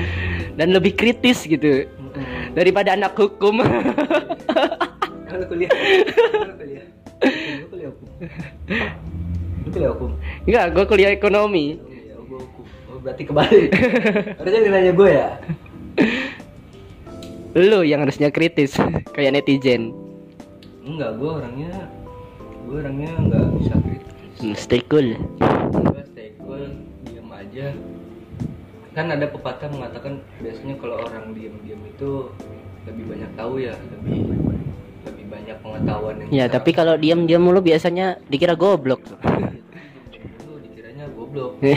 Dan 0.57 0.67
lebih 0.74 0.98
kritis 0.98 1.45
gitu 1.45 1.86
daripada 2.57 2.98
anak 2.98 3.13
hukum. 3.13 3.62
Kalau 3.62 5.45
kuliah, 5.53 5.69
kalau 6.33 6.55
kuliah, 6.57 6.86
lu 7.62 7.65
kuliah 7.69 7.89
hukum, 7.93 8.10
lu 9.62 9.69
kuliah 9.69 9.91
hukum. 9.93 10.12
Enggak, 10.50 10.65
gue 10.74 10.83
kuliah 10.89 11.12
ekonomi. 11.13 11.77
Oh 11.77 11.93
iya, 11.93 12.15
gua 12.25 12.39
hukum. 12.41 12.65
Oh 12.89 12.98
berarti 13.05 13.24
kebalik. 13.29 13.69
Harusnya 14.41 14.60
nanya 14.74 14.91
gue 14.98 15.10
ya. 15.13 15.29
Lu 17.53 17.79
yang 17.86 18.01
harusnya 18.01 18.33
kritis 18.33 18.74
kayak 19.13 19.38
netizen. 19.38 19.93
Enggak, 20.81 21.13
gue 21.21 21.29
orangnya, 21.29 21.71
gue 22.71 22.79
orangnya 22.79 23.11
nggak 23.19 23.45
bisa 23.59 23.75
kritis. 23.83 24.35
Hmm, 24.39 24.55
stay 24.55 24.81
cool. 24.87 25.07
Gue 25.11 26.03
stay 26.07 26.31
cool, 26.39 26.63
diam 27.03 27.27
aja. 27.35 27.75
Kan 28.95 29.11
ada 29.11 29.27
pepatah 29.27 29.67
mengatakan 29.67 30.23
biasanya 30.39 30.79
kalau 30.79 31.03
orang 31.03 31.35
diam-diam 31.35 31.83
itu 31.83 32.31
lebih 32.87 33.11
banyak 33.11 33.31
tahu 33.35 33.59
ya, 33.59 33.75
lebih 33.75 34.23
lebih 35.03 35.25
banyak 35.27 35.57
pengetahuan 35.59 36.15
yang 36.23 36.29
Ya, 36.31 36.45
tapi 36.47 36.71
kalau 36.71 36.95
diam-diam 36.95 37.43
mulu 37.43 37.59
biasanya 37.59 38.23
dikira 38.31 38.55
goblok. 38.55 39.03
Lu 40.47 40.55
dikiranya 40.63 41.11
goblok. 41.11 41.59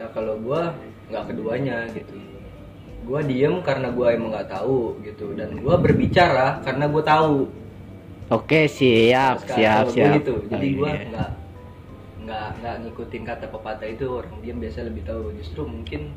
Nah 0.00 0.08
kalau 0.16 0.36
gua 0.40 0.72
nggak 1.12 1.24
keduanya 1.32 1.84
gitu. 1.96 2.16
Gua 3.08 3.20
diem 3.24 3.60
karena 3.64 3.88
gua 3.92 4.12
emang 4.12 4.32
nggak 4.36 4.48
tahu 4.52 5.00
gitu 5.00 5.32
dan 5.36 5.60
gua 5.60 5.80
berbicara 5.80 6.60
karena 6.60 6.88
gua 6.92 7.04
tahu. 7.04 7.48
Oke, 8.30 8.70
siap, 8.70 9.42
siap, 9.44 9.90
siap. 9.90 10.14
gitu. 10.16 10.34
Jadi 10.46 10.66
Oh, 10.68 10.74
gua 10.78 10.90
nggak 10.94 11.30
nggak 12.20 12.46
nggak 12.56 12.74
ngikutin 12.80 13.22
kata 13.24 13.46
pepatah 13.48 13.88
itu 13.88 14.06
orang 14.08 14.34
diem 14.38 14.54
biasa 14.56 14.86
lebih 14.86 15.02
tahu. 15.02 15.34
Justru 15.34 15.66
mungkin 15.66 16.14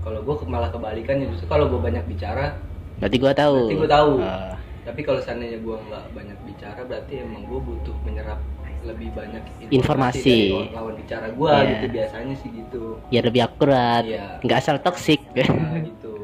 kalau 0.00 0.24
gua 0.24 0.34
ke- 0.34 0.48
malah 0.48 0.72
kebalikannya 0.72 1.28
justru 1.28 1.46
kalau 1.46 1.68
gua 1.68 1.80
banyak 1.82 2.04
bicara 2.06 2.56
Berarti 2.96 3.16
gua 3.18 3.32
tahu. 3.32 3.56
Berarti 3.58 3.76
gua 3.76 3.90
tahu. 3.90 4.12
Ah, 4.18 4.54
tapi 4.82 5.00
kalau 5.02 5.20
seandainya 5.20 5.58
gua 5.60 5.76
nggak 5.82 6.04
banyak 6.10 6.38
bicara 6.42 6.80
berarti 6.82 7.12
emang 7.18 7.42
gua 7.44 7.60
butuh 7.60 7.96
menyerap 8.02 8.40
lebih 8.82 9.08
banyak 9.12 9.42
Informasi. 9.68 10.38
dari 10.50 10.74
lawan 10.74 10.94
bicara 10.96 11.26
gua 11.30 11.52
Iya. 11.60 11.68
gitu 11.70 11.86
biasanya 11.92 12.34
sih 12.34 12.50
gitu. 12.50 12.82
biar 13.06 13.24
lebih 13.24 13.42
akurat. 13.42 14.02
Iya. 14.02 14.40
Nggak 14.40 14.58
asal 14.58 14.76
toksik. 14.80 15.20
Nah, 15.36 15.78
gitu 15.78 16.16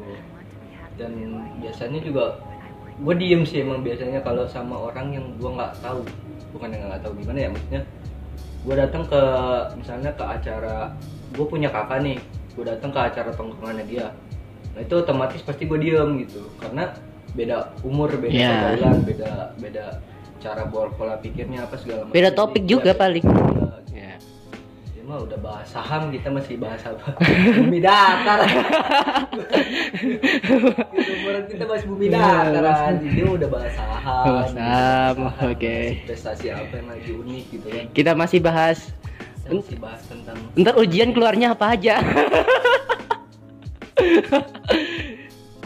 dan 0.95 1.15
biasanya 1.55 1.99
juga 2.01 2.35
gue 2.99 3.13
diem 3.15 3.43
sih 3.43 3.63
emang 3.63 3.79
biasanya 3.79 4.19
kalau 4.19 4.43
sama 4.45 4.75
orang 4.77 5.11
yang 5.11 5.25
gue 5.35 5.49
nggak 5.49 5.79
tahu 5.79 6.03
bukan 6.51 6.67
yang 6.69 6.83
nggak 6.87 7.01
tahu 7.01 7.13
gimana 7.15 7.39
ya 7.39 7.49
maksudnya 7.49 7.81
gue 8.59 8.75
datang 8.75 9.03
ke 9.07 9.21
misalnya 9.73 10.11
ke 10.11 10.25
acara 10.25 10.75
gue 11.31 11.45
punya 11.45 11.69
kakak 11.69 11.99
nih 12.01 12.17
gue 12.53 12.65
datang 12.65 12.91
ke 12.91 12.99
acara 12.99 13.29
tongkrongannya 13.31 13.85
dia 13.85 14.11
nah 14.75 14.81
itu 14.81 14.93
otomatis 14.95 15.39
pasti 15.39 15.63
gue 15.63 15.79
diem 15.79 16.19
gitu 16.19 16.43
karena 16.57 16.91
beda 17.31 17.55
umur 17.81 18.11
beda 18.11 18.33
Iya. 18.33 18.49
pergaulan 18.51 18.97
beda 19.01 19.31
beda 19.57 19.85
cara 20.39 20.63
pola 20.65 20.89
pola 20.89 21.15
pikirnya 21.15 21.63
apa 21.63 21.75
segala 21.75 22.03
macam 22.03 22.15
Beda 22.15 22.31
topik 22.31 22.63
juga 22.63 22.91
paling. 22.93 23.23
gitu. 23.23 23.43
Ya. 23.91 24.15
Mah 25.09 25.25
udah 25.25 25.41
bahas 25.41 25.65
saham 25.65 26.13
kita 26.13 26.29
masih 26.29 26.61
bahas 26.61 26.85
apa? 26.85 27.17
bumi 27.57 27.81
datar. 27.81 28.45
Gitu, 30.85 31.11
umuran 31.17 31.49
kita 31.49 31.65
masih 31.65 31.85
bumi 31.89 32.13
datar 32.13 32.61
anjing. 32.61 33.17
Dia 33.17 33.25
udah 33.25 33.49
bahas 33.49 33.73
saham. 33.73 34.25
Bahas 34.29 34.53
saham, 34.53 35.15
Bahas 35.25 35.49
oke. 35.49 35.77
Investasi 36.05 36.45
apa 36.53 36.73
yang 36.77 36.87
lagi 36.93 37.11
unik 37.17 37.43
gitu 37.49 37.67
kan. 37.73 37.85
Kita 37.89 38.11
masih 38.13 38.37
bahas 38.39 38.93
Kita 39.41 39.57
masih 39.57 39.77
bahas 39.81 40.01
tentang 40.05 40.37
ntar 40.53 40.77
ujian 40.77 41.09
keluarnya 41.09 41.57
apa 41.57 41.73
aja. 41.73 41.95
kita 43.97 44.37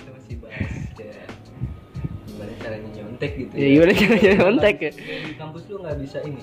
masih 0.09 0.35
bahas 0.39 0.71
kayak 0.95 1.27
gimana 2.25 2.53
caranya 2.57 2.89
nyontek 2.95 3.31
gitu 3.37 3.51
Ya, 3.53 3.67
gimana 3.75 3.91
caranya 3.93 4.31
nyontek 4.39 4.75
ya? 4.79 4.91
di 4.95 5.35
kampus 5.35 5.61
lu 5.67 5.83
nggak 5.83 5.97
bisa 5.99 6.17
ini 6.23 6.41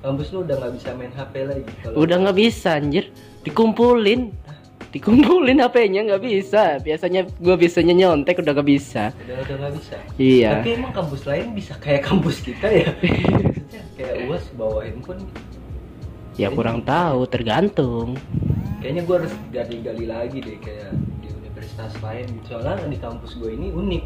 kampus 0.00 0.28
lu 0.30 0.42
udah 0.42 0.56
nggak 0.56 0.72
bisa 0.74 0.88
main 0.92 1.12
HP 1.12 1.34
lagi 1.44 1.62
kalau 1.80 1.94
Udah 1.98 2.16
nggak 2.18 2.38
bisa 2.38 2.68
anjir. 2.74 3.04
Dikumpulin. 3.40 4.32
Dikumpulin 4.90 5.60
HP-nya 5.60 6.02
nggak 6.04 6.18
bisa. 6.20 6.62
Biasanya 6.78 7.28
gua 7.38 7.54
biasanya 7.54 7.94
nyontek 7.94 8.38
udah 8.38 8.52
nggak 8.52 8.68
bisa. 8.68 9.14
udah 9.14 9.36
udah 9.38 9.56
nggak 9.56 9.74
bisa 9.76 9.94
Iya. 10.16 10.50
tapi 10.56 10.68
emang 10.74 10.92
kampus 10.92 11.22
lain 11.24 11.46
bisa 11.52 11.72
kayak 11.76 12.02
kampus 12.02 12.40
kita 12.40 12.66
ya 12.66 12.90
kayak 13.96 14.26
uas 14.26 14.44
bawa 14.52 14.82
handphone 14.82 15.22
Ya 16.34 16.48
kurang 16.48 16.80
tahu, 16.82 17.28
tergantung. 17.28 18.16
kayaknya 18.80 19.02
gue 19.02 19.14
harus 19.14 19.32
gali-gali 19.50 20.04
lagi 20.04 20.38
deh 20.40 20.56
kayak 20.58 20.88
di 21.20 21.28
universitas 21.30 21.92
lain 22.00 22.24
gitu 22.32 22.56
soalnya 22.56 22.80
di 22.82 22.96
kampus 22.96 23.36
gue 23.36 23.50
ini 23.52 23.68
unik 23.70 24.04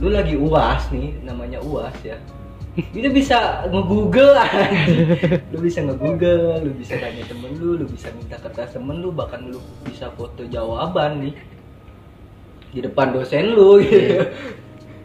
lu 0.00 0.08
lagi 0.08 0.34
uas 0.34 0.88
nih 0.88 1.20
namanya 1.20 1.60
uas 1.60 1.92
ya 2.02 2.16
itu 2.72 3.08
bisa 3.12 3.68
nge-google 3.68 4.32
lu 5.52 5.58
bisa 5.60 5.84
nge-google 5.84 6.64
lu 6.64 6.70
bisa 6.72 6.96
tanya 6.96 7.20
temen 7.28 7.52
lu 7.60 7.76
lu 7.76 7.84
bisa 7.84 8.08
minta 8.16 8.40
kertas 8.40 8.72
temen 8.72 9.04
lu 9.04 9.12
bahkan 9.12 9.44
lu 9.44 9.60
bisa 9.84 10.08
foto 10.16 10.40
jawaban 10.48 11.20
nih. 11.20 11.34
Di 12.72 12.80
depan 12.80 13.12
dosen 13.12 13.52
lu. 13.52 13.76
Gitu 13.84 14.24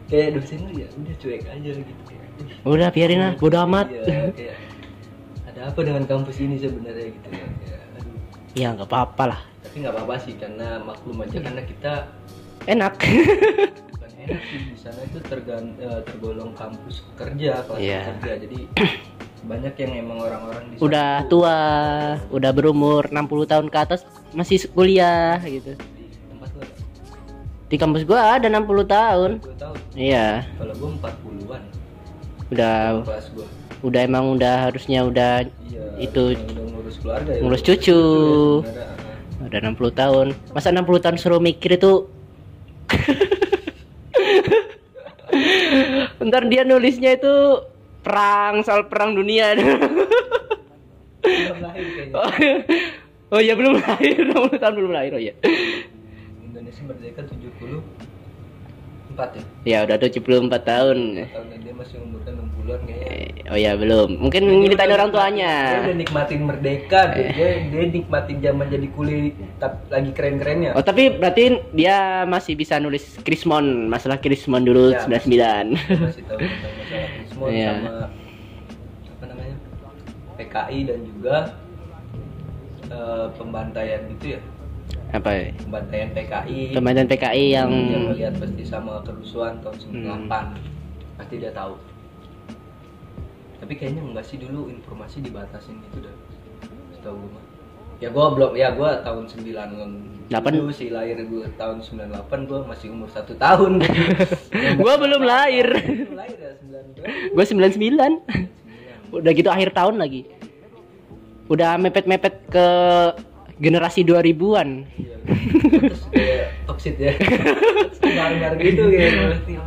kayak 0.08 0.40
dosen 0.40 0.60
lu 0.64 0.72
ya 0.80 0.88
udah 0.88 1.16
cuek 1.20 1.44
aja 1.44 1.72
gitu. 1.84 2.02
Kayak, 2.08 2.24
"Ih, 2.40 2.72
Udah 2.72 2.90
biarin 2.96 3.20
lah, 3.20 3.34
bodo 3.36 3.58
amat. 3.68 3.92
Iya, 3.92 4.32
kayak, 4.32 4.56
ada 5.52 5.62
apa 5.68 5.80
dengan 5.84 6.04
kampus 6.08 6.40
ini 6.40 6.56
sebenarnya? 6.56 7.12
Gitu 7.12 7.28
ya 7.28 7.44
kayak, 7.44 7.80
aduh. 8.00 8.16
Ya 8.56 8.68
nggak 8.74 8.88
apa-apa 8.88 9.24
lah. 9.36 9.42
tapi 9.68 9.84
nggak 9.84 9.94
apa-apa 10.00 10.16
sih 10.24 10.34
karena 10.40 10.80
maklum 10.80 11.20
aja 11.28 11.38
karena 11.44 11.62
kita 11.68 11.94
Enak. 12.68 12.94
di 14.28 14.76
sana 14.76 15.00
itu 15.02 15.20
tergan, 15.22 15.72
eh, 15.78 16.00
tergolong 16.04 16.52
kampus 16.52 17.02
kerja 17.16 17.64
kelas 17.64 17.80
Iya. 17.80 18.02
kerja 18.12 18.32
jadi 18.44 18.58
banyak 19.50 19.74
yang 19.78 19.92
emang 19.98 20.18
orang-orang 20.20 20.64
di 20.68 20.76
udah 20.78 21.12
tuh 21.24 21.42
tua, 21.42 21.60
udah 22.30 22.52
berumur 22.52 23.08
60 23.08 23.24
tahun 23.46 23.68
ke 23.68 23.78
atas 23.80 24.02
masih 24.32 24.68
kuliah 24.68 25.40
gitu. 25.42 25.74
di 25.74 26.12
tempat 26.28 26.50
lu 26.50 26.60
ada 26.60 26.76
Di 27.66 27.76
kampus 27.76 28.04
gua 28.04 28.36
ada 28.36 28.48
60 28.48 28.60
tahun. 28.86 29.32
gue 29.38 29.56
tahu 29.56 29.74
Iya, 29.94 30.44
kalau 30.54 30.74
gue 30.74 30.90
40-an 30.98 31.62
udah 32.48 32.76
kelas 33.02 33.26
udah 33.78 34.02
emang 34.02 34.26
udah 34.34 34.56
harusnya 34.66 35.00
udah 35.02 35.46
iya 35.64 35.84
Itu 35.98 36.34
udah, 36.34 36.66
ngurus 36.68 36.96
keluarga 36.98 37.30
ya 37.30 37.40
ngurus 37.40 37.62
udah 37.62 37.68
cucu. 37.70 38.02
ya 39.38 39.46
udah 39.48 39.60
60 39.64 39.92
tahun. 39.94 40.28
Masa 40.52 40.68
60 40.70 41.00
tahun 41.00 41.16
suruh 41.16 41.40
mikir 41.40 41.76
itu 41.76 42.10
Ntar 46.28 46.44
dia 46.46 46.62
nulisnya 46.62 47.16
itu 47.16 47.64
perang 48.04 48.62
soal 48.62 48.88
perang 48.88 49.16
dunia. 49.16 49.56
belum 51.28 51.60
lahir 51.60 51.86
kayaknya 51.92 52.16
oh, 52.16 52.32
oh 53.36 53.42
ya 53.42 53.52
belum 53.52 53.74
lahir, 53.78 54.16
60 54.32 54.64
tahun 54.64 54.76
belum 54.76 54.92
lahir 54.96 55.12
oh 55.12 55.22
ya. 55.22 55.34
Indonesia 56.40 56.84
merdeka 56.88 57.22
74 57.28 57.84
ya 59.36 59.44
Ya 59.66 59.78
udah 59.84 59.98
74 60.00 60.16
tahun. 60.64 60.98
tahun 61.28 61.46
dia 61.58 61.74
masih 61.76 61.98
umur 62.00 62.22
kan 62.24 62.34
60-an 62.38 62.80
kayaknya 62.86 63.12
Eh, 63.12 63.28
Oh 63.48 63.56
ya 63.56 63.76
belum. 63.76 64.10
Mungkin 64.20 64.44
nyeritain 64.62 64.92
orang 64.92 65.10
tuanya. 65.10 65.52
Dia 65.72 65.82
udah 65.88 65.98
nikmatin 65.98 66.42
merdeka, 66.44 67.00
dia, 67.12 67.28
dia, 67.36 67.50
dia 67.68 67.84
nikmatin 67.88 68.38
zaman 68.40 68.68
jadi 68.68 68.88
kuli 68.92 69.32
tap, 69.36 69.47
lagi 69.90 70.12
keren-kerennya. 70.14 70.78
Oh 70.78 70.82
tapi 70.82 71.10
berarti 71.10 71.58
dia 71.74 72.22
masih 72.24 72.54
bisa 72.54 72.78
nulis 72.78 73.18
Krismon 73.22 73.90
masalah 73.90 74.22
Krismon 74.22 74.62
dulu 74.62 74.94
Ya, 74.94 75.02
99 75.02 75.26
Dia 75.26 75.98
masih 75.98 76.24
tahu 76.26 76.38
tentang 76.38 76.74
masalah 76.78 77.10
Krismon 77.12 77.50
Iya. 77.50 77.72
sama 77.74 77.96
apa 79.10 79.24
namanya 79.26 79.56
PKI 80.38 80.80
dan 80.86 81.00
juga 81.02 81.36
eh, 82.88 83.28
pembantaian 83.34 84.02
gitu 84.14 84.26
ya, 84.38 84.42
apa 85.10 85.30
ya? 85.34 85.46
pembantaian 85.60 86.10
PKI. 86.14 86.60
Pembantuan 86.72 87.08
PKI 87.08 87.46
yang 87.52 87.70
Dia 87.74 88.00
melihat 88.00 88.34
pasti 88.38 88.64
sama 88.64 89.02
kerusuhan 89.02 89.58
tahun 89.60 89.76
98 90.30 91.18
pasti 91.18 91.36
dia 91.36 91.50
tahu. 91.50 91.74
Tapi 93.58 93.74
kayaknya 93.74 94.06
enggak 94.06 94.22
sih 94.24 94.38
dulu 94.38 94.70
informasi 94.70 95.18
dibatasin 95.20 95.82
gitu 95.90 96.06
dah. 96.06 96.16
Setahu 96.94 97.18
gue 97.18 97.32
mah 97.34 97.46
ya 97.98 98.10
gue 98.14 98.26
belum 98.38 98.52
ya 98.54 98.70
gue 98.78 98.90
tahun 99.02 99.24
9 99.26 100.18
8 100.28 100.76
sih 100.76 100.92
lahir 100.92 101.24
gue 101.24 101.48
tahun 101.56 101.80
98 101.80 102.50
gue 102.52 102.60
masih 102.68 102.88
umur 102.92 103.08
satu 103.08 103.32
tahun. 103.40 103.80
Gue 104.84 104.94
belum 105.00 105.24
lahir. 105.24 105.72
Gue 107.32 107.44
ya, 107.44 107.48
sembilan 107.48 107.72
sembilan 107.72 108.12
udah 109.16 109.32
gitu 109.32 109.48
akhir 109.48 109.72
tahun 109.72 110.04
lagi. 110.04 110.28
Udah 111.48 111.80
mepet-mepet 111.80 112.52
ke 112.52 112.68
generasi 113.56 114.04
dua 114.04 114.20
ribuan. 114.20 114.84
Iya. 115.00 115.16
Toxic 116.68 117.00
ya. 117.00 117.16
Barbar 118.04 118.60
gitu 118.60 118.84
ya 118.92 119.08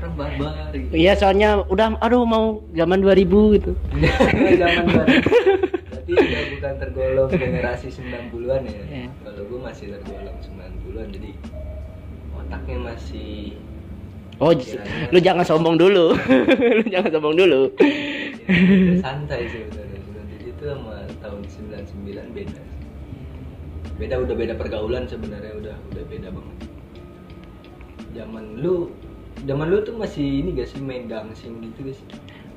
orang 0.00 0.12
barbar 0.16 0.52
gitu. 0.72 0.92
iya 0.96 1.12
soalnya 1.16 1.64
udah 1.68 1.96
aduh 2.00 2.28
mau 2.28 2.60
zaman 2.76 3.00
dua 3.00 3.16
ribu 3.16 3.56
gitu. 3.56 3.72
Zaman 4.60 4.84
2000 5.72 5.79
Iya 6.10 6.40
bukan 6.58 6.72
tergolong 6.82 7.30
generasi 7.30 7.86
90-an 7.94 8.60
ya. 8.66 8.82
Yeah. 8.90 9.08
Kalau 9.22 9.42
gue 9.46 9.60
masih 9.62 9.86
tergolong 9.94 10.38
90-an 10.42 11.06
jadi 11.14 11.30
otaknya 12.34 12.76
masih 12.94 13.54
Oh, 14.40 14.56
Kiranya... 14.56 15.12
lu 15.12 15.18
jangan 15.20 15.44
sombong 15.44 15.76
dulu. 15.76 16.16
lu 16.80 16.84
jangan 16.88 17.12
sombong 17.12 17.36
dulu. 17.36 17.68
ya, 18.48 18.96
santai 19.04 19.44
sih 19.52 19.68
sebenarnya. 19.68 20.00
Itu 20.48 20.62
sama 20.64 21.04
tahun 21.20 21.40
99 21.44 22.32
beda. 22.32 22.62
Beda 24.00 24.14
udah 24.16 24.34
beda 24.40 24.54
pergaulan 24.56 25.04
sebenarnya 25.04 25.52
udah 25.60 25.76
udah 25.92 26.04
beda 26.08 26.28
banget. 26.32 26.56
Zaman 28.16 28.64
lu 28.64 28.88
zaman 29.44 29.72
lu 29.72 29.84
tuh 29.84 29.96
masih 29.96 30.44
ini 30.44 30.56
gak 30.56 30.68
sih 30.68 30.80
main 30.80 31.08
gitu 31.08 31.32
sih 31.36 31.48
gitu 31.48 31.80
guys 31.84 32.00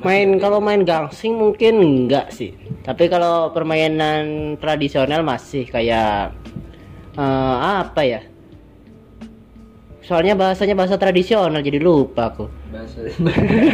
Main 0.03 0.35
kalau 0.35 0.59
main 0.59 0.83
gangsing 0.83 1.39
mungkin 1.39 1.79
enggak 1.79 2.35
sih. 2.35 2.51
Tapi 2.83 3.07
kalau 3.07 3.55
permainan 3.55 4.55
tradisional 4.59 5.23
masih 5.23 5.63
kayak 5.71 6.35
eh, 7.15 7.55
apa 7.79 8.01
ya? 8.03 8.21
Soalnya 10.03 10.35
bahasanya 10.35 10.75
bahasa 10.75 10.99
tradisional 10.99 11.63
jadi 11.63 11.79
lupa 11.79 12.27
aku. 12.27 12.51
bahasa 12.67 13.07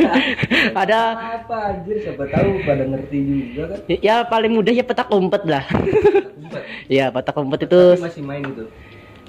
Ada 0.86 1.00
apa 1.42 1.56
anjir 1.74 1.98
siapa 2.06 2.30
tahu 2.30 2.62
pada 2.62 2.86
ngerti 2.86 3.18
juga 3.50 3.74
kan 3.74 3.80
ya 3.90 4.22
paling 4.28 4.54
mudah 4.54 4.70
ya 4.70 4.86
petak 4.86 5.10
umpet 5.10 5.42
lah. 5.50 5.66
Empat. 5.66 6.62
ya 7.02 7.10
petak 7.10 7.34
umpet 7.34 7.66
Tapi 7.66 7.74
itu 7.74 7.82
masih 8.06 8.22
main 8.22 8.46
gitu 8.46 8.70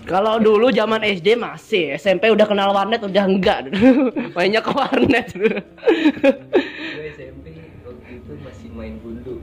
kalau 0.09 0.41
dulu 0.41 0.73
zaman 0.73 1.03
SD 1.05 1.37
masih, 1.37 1.97
SMP 1.97 2.33
udah 2.33 2.47
kenal 2.49 2.73
warnet 2.73 3.03
udah 3.05 3.25
enggak. 3.27 3.69
Mainnya 4.37 4.61
ke 4.65 4.73
warnet. 4.73 5.29
gue 5.35 7.05
SMP 7.15 7.47
waktu 7.85 8.13
itu 8.21 8.33
masih 8.41 8.69
main 8.73 8.95
gundu 9.01 9.41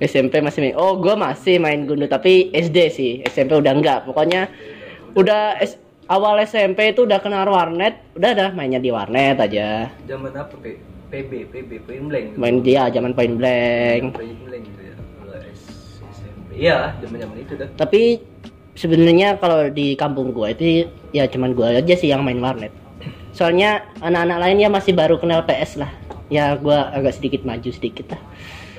SMP 0.00 0.40
masih 0.40 0.60
main. 0.64 0.74
Oh, 0.80 0.96
gua 0.96 1.12
masih 1.12 1.60
main 1.60 1.84
gundu 1.84 2.08
tapi 2.08 2.48
SD 2.56 2.78
sih. 2.88 3.12
SMP 3.28 3.52
udah 3.52 3.72
enggak. 3.76 4.08
Pokoknya 4.08 4.48
udah 5.12 5.60
S- 5.60 5.76
awal 6.08 6.40
SMP 6.40 6.96
itu 6.96 7.04
udah 7.04 7.20
kenal 7.20 7.44
warnet, 7.52 8.00
udah 8.16 8.30
dah 8.32 8.50
mainnya 8.56 8.80
di 8.80 8.88
warnet 8.88 9.36
aja. 9.36 9.92
zaman 10.08 10.32
apa 10.32 10.56
P 10.56 10.80
PB 11.10 11.32
PB 11.52 11.70
Point 11.84 12.04
Blank 12.08 12.26
gitu. 12.32 12.38
Main 12.40 12.56
dia 12.64 12.88
zaman 12.88 13.12
point 13.12 13.34
blank. 13.36 14.14
Point 14.14 14.40
Blank 14.46 14.62
gitu 14.62 14.80
ya 14.80 14.94
SMP 16.08 16.50
iya 16.56 16.78
zaman 17.02 17.18
zaman 17.20 17.36
itu 17.36 17.52
dah 17.58 17.68
Tapi 17.76 18.02
sebenarnya 18.74 19.38
kalau 19.38 19.70
di 19.70 19.94
kampung 19.94 20.34
gua 20.34 20.54
itu 20.54 20.86
ya 21.10 21.26
cuman 21.26 21.54
gua 21.54 21.78
aja 21.78 21.94
sih 21.94 22.10
yang 22.10 22.22
main 22.22 22.38
warnet. 22.38 22.70
Soalnya 23.30 23.86
anak-anak 24.02 24.38
lain 24.42 24.58
ya 24.62 24.68
masih 24.68 24.92
baru 24.92 25.16
kenal 25.16 25.46
PS 25.46 25.80
lah. 25.80 25.90
Ya 26.30 26.54
gua 26.58 26.90
agak 26.94 27.18
sedikit 27.18 27.42
maju 27.42 27.70
sedikit 27.70 28.14
lah. 28.14 28.22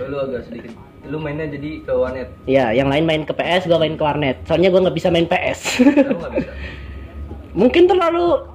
Lu 0.01 0.17
agak 0.17 0.47
sedikit 0.47 0.73
lu 1.01 1.17
mainnya 1.17 1.49
jadi 1.49 1.81
ke 1.81 1.91
warnet 1.97 2.29
Ya, 2.45 2.69
yang 2.69 2.85
lain 2.85 3.09
main 3.09 3.25
ke 3.25 3.33
PS, 3.33 3.65
gua 3.65 3.81
main 3.81 3.97
ke 3.97 4.03
warnet. 4.03 4.37
Soalnya 4.45 4.69
gua 4.69 4.87
nggak 4.87 4.97
bisa 4.97 5.09
main 5.09 5.25
PS. 5.25 5.81
bisa 5.81 6.51
Mungkin 7.59 7.89
terlalu 7.89 8.47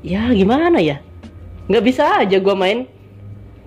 ya 0.00 0.30
gimana 0.32 0.78
ya? 0.78 1.02
Nggak 1.66 1.84
bisa 1.84 2.24
aja 2.24 2.38
gua 2.38 2.54
main. 2.54 2.86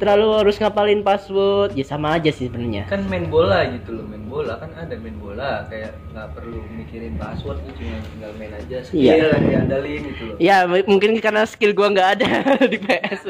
Terlalu 0.04 0.28
harus 0.36 0.56
ngapalin 0.58 1.00
password. 1.00 1.72
Ya 1.74 1.86
sama 1.86 2.12
aja 2.14 2.28
sih 2.28 2.46
sebenarnya. 2.46 2.84
kan 2.86 3.08
main 3.08 3.24
bola 3.26 3.64
gitu 3.70 3.96
loh 3.96 4.04
main 4.04 4.20
bola 4.26 4.60
kan 4.60 4.76
ada 4.76 4.92
main 4.94 5.16
bola 5.16 5.64
kayak 5.66 5.96
nggak 6.12 6.28
perlu 6.30 6.60
mikirin 6.70 7.16
password 7.16 7.56
lu 7.58 7.72
cuma 7.72 7.96
tinggal 8.04 8.32
main 8.36 8.52
aja 8.52 8.78
skill 8.82 9.00
Iya. 9.00 9.32
yang 9.32 9.44
diandalin 9.46 10.02
gitu 10.04 10.24
loh 10.28 10.36
Ya 10.38 10.58
m- 10.64 10.84
mungkin 10.86 11.16
karena 11.18 11.46
skill 11.46 11.72
gua 11.72 11.88
nggak 11.90 12.10
ada 12.14 12.30
di 12.68 12.78
PS. 12.78 13.22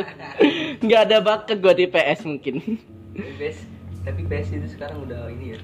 Nggak 0.80 1.02
ada 1.04 1.18
bakat 1.20 1.58
gua 1.60 1.72
di 1.72 1.86
PS 1.86 2.26
mungkin. 2.26 2.82
Tapi 3.14 3.32
PS 3.38 3.58
tapi 4.02 4.22
PS 4.24 4.48
itu 4.52 4.68
sekarang 4.70 4.98
udah 5.00 5.30
ini 5.30 5.54
ya 5.54 5.60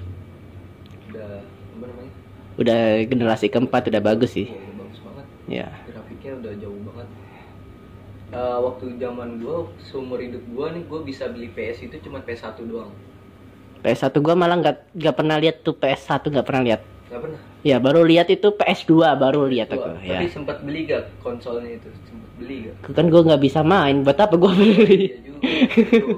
udah 1.10 1.30
apa 1.42 1.84
namanya 1.84 2.12
udah 2.56 2.80
generasi 3.04 3.46
keempat 3.46 3.88
udah 3.88 4.00
bagus 4.00 4.30
sih 4.32 4.46
Oh, 4.46 4.56
bagus 4.78 4.98
banget 5.02 5.26
ya 5.50 5.66
grafiknya 5.84 6.32
udah 6.38 6.52
jauh 6.56 6.80
banget 6.86 7.08
Eh, 8.30 8.58
waktu 8.62 8.94
zaman 9.02 9.42
gua 9.42 9.66
seumur 9.82 10.22
hidup 10.22 10.38
gua 10.54 10.70
nih 10.70 10.86
gua 10.86 11.02
bisa 11.02 11.26
beli 11.26 11.50
PS 11.50 11.90
itu 11.90 11.98
cuma 12.06 12.22
PS1 12.22 12.62
doang. 12.62 12.94
PS1 13.82 14.14
gua 14.22 14.38
malah 14.38 14.62
nggak 14.62 14.94
nggak 14.94 15.14
pernah 15.18 15.34
lihat 15.42 15.66
tuh 15.66 15.74
PS1 15.74 16.30
nggak 16.30 16.46
pernah 16.46 16.62
lihat. 16.62 16.86
Nggak 17.10 17.26
pernah? 17.26 17.42
Ya 17.66 17.82
baru 17.82 18.06
lihat 18.06 18.30
itu 18.30 18.54
PS2 18.54 19.18
baru 19.18 19.50
lihat 19.50 19.74
aku 19.74 19.98
ya. 20.00 20.16
tapi 20.16 20.30
sempat 20.30 20.62
beli 20.62 20.86
gak 20.88 21.12
konsolnya 21.20 21.76
itu? 21.76 21.92
Sempat 22.08 22.30
beli 22.38 22.70
gak 22.70 22.94
kan 22.94 23.10
gua 23.10 23.26
nggak 23.26 23.42
bisa 23.42 23.66
main 23.66 24.06
buat 24.06 24.18
apa 24.22 24.38
gua 24.38 24.54
beli? 24.54 25.10
Iya 25.10 25.18
juga, 25.26 25.42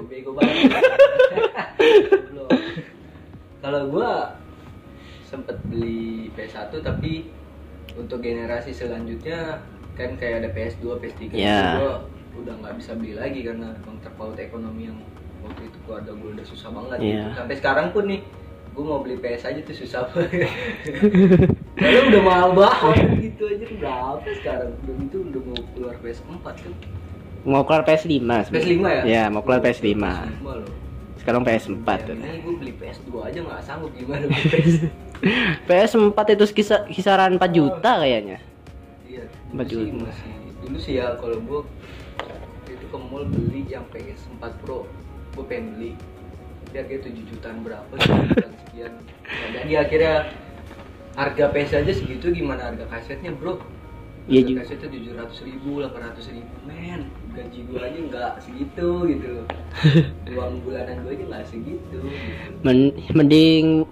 bego 0.13 0.37
banget. 0.37 0.69
Kalau 3.65 3.89
gua 3.89 4.37
sempet 5.25 5.57
beli 5.65 6.29
PS1 6.37 6.77
tapi 6.77 7.33
untuk 7.97 8.21
generasi 8.21 8.69
selanjutnya 8.69 9.65
kan 9.93 10.09
kayak 10.15 10.35
ada 10.39 10.49
PS2, 10.49 10.83
PS3 10.97 11.21
itu 11.23 11.35
Ya. 11.35 11.77
gua 11.77 11.93
udah 12.35 12.53
nggak 12.55 12.73
bisa 12.75 12.91
beli 12.93 13.13
lagi 13.13 13.39
karena 13.41 13.77
emang 13.77 13.97
terpaut 13.99 14.33
ekonomi 14.35 14.85
yang 14.85 14.97
waktu 15.39 15.65
itu 15.65 15.77
keluarga 15.83 16.11
gua 16.11 16.29
udah 16.31 16.45
susah 16.45 16.69
banget 16.69 16.97
Iya. 16.97 17.09
gitu. 17.13 17.29
Sampai 17.35 17.55
sekarang 17.55 17.87
pun 17.89 18.03
nih 18.05 18.19
gua 18.71 18.83
mau 18.87 18.99
beli 18.99 19.17
PS 19.17 19.43
aja 19.45 19.59
tuh 19.61 19.75
susah 19.75 20.01
banget. 20.07 20.49
Karena 21.73 21.99
udah 22.07 22.21
mahal 22.23 22.49
banget 22.53 23.07
gitu 23.21 23.43
aja 23.47 23.65
berapa 23.71 24.29
sekarang? 24.35 24.71
Udah 24.79 24.93
gitu 24.99 25.17
udah 25.23 25.41
mau 25.43 25.59
keluar 25.71 25.95
PS4 25.99 26.31
kan. 26.41 26.73
mau 27.43 27.61
keluar 27.61 27.83
PS5 27.83 28.07
sebenarnya. 28.07 28.55
PS5 28.55 28.85
ya? 28.87 29.03
ya 29.03 29.23
mau 29.27 29.41
keluar 29.41 29.59
PS5 29.59 29.83
PS5 29.83 30.47
loh. 30.47 30.71
sekarang 31.15 31.41
PS4 31.43 31.87
tuh. 32.01 32.15
Ini 32.15 32.39
gue 32.39 32.53
beli 32.57 32.73
PS2 32.73 33.11
aja 33.21 33.39
nggak 33.41 33.59
sanggup 33.61 33.91
gimana 33.93 34.25
PS. 34.25 34.87
PS4 35.63 36.17
itu 36.33 36.45
kisa- 36.53 36.85
kisaran 36.85 37.35
4 37.35 37.51
juta 37.51 37.99
kayaknya 37.99 38.39
Dulu 39.53 39.85
sih 39.85 39.93
masih 39.93 40.33
dulu 40.63 40.77
sih 40.79 40.93
ya 40.97 41.13
kalau 41.21 41.37
gue 41.43 41.61
itu 42.71 42.85
ke 42.89 42.97
mall 42.97 43.27
beli 43.29 43.67
yang 43.69 43.85
PS4 43.93 44.41
Pro, 44.63 44.89
gue 45.37 45.45
pengen 45.45 45.77
beli. 45.77 45.91
Tapi 46.73 46.97
akhirnya 46.97 47.13
7 47.13 47.29
jutaan 47.29 47.57
berapa, 47.61 47.93
7 48.01 48.33
jutaan 48.33 48.53
sekian. 48.65 48.93
Nah, 48.97 49.47
jadi 49.61 49.73
akhirnya 49.85 50.15
harga 51.13 51.45
PS 51.53 51.71
aja 51.85 51.91
segitu 51.93 52.33
gimana 52.33 52.73
harga 52.73 52.89
kasetnya 52.89 53.29
bro? 53.29 53.61
Iya 54.25 54.41
juga. 54.47 54.63
Kasetnya 54.65 54.89
tujuh 54.89 55.11
ratus 55.19 55.39
ribu, 55.45 55.71
delapan 55.83 56.01
ratus 56.09 56.25
ribu, 56.31 56.53
men. 56.65 57.11
Gaji 57.35 57.59
gue 57.69 57.77
aja 57.77 57.99
nggak 58.09 58.31
segitu 58.41 58.89
gitu 59.11 59.25
loh. 59.37 59.45
Uang 60.39 60.63
bulanan 60.65 61.03
gue 61.05 61.11
aja 61.13 61.25
nggak 61.29 61.45
segitu. 61.45 61.97
Gitu. 62.01 62.57
Men- 62.65 62.95
mending 63.13 63.85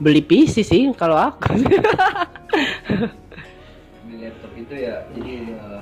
beli 0.00 0.22
PC 0.24 0.64
sih 0.64 0.88
kalau 0.96 1.18
aku 1.18 1.52
di 1.56 1.66
laptop 4.66 4.72
itu 4.72 4.74
ya 4.82 4.96
jadi 5.12 5.34
eh, 5.54 5.80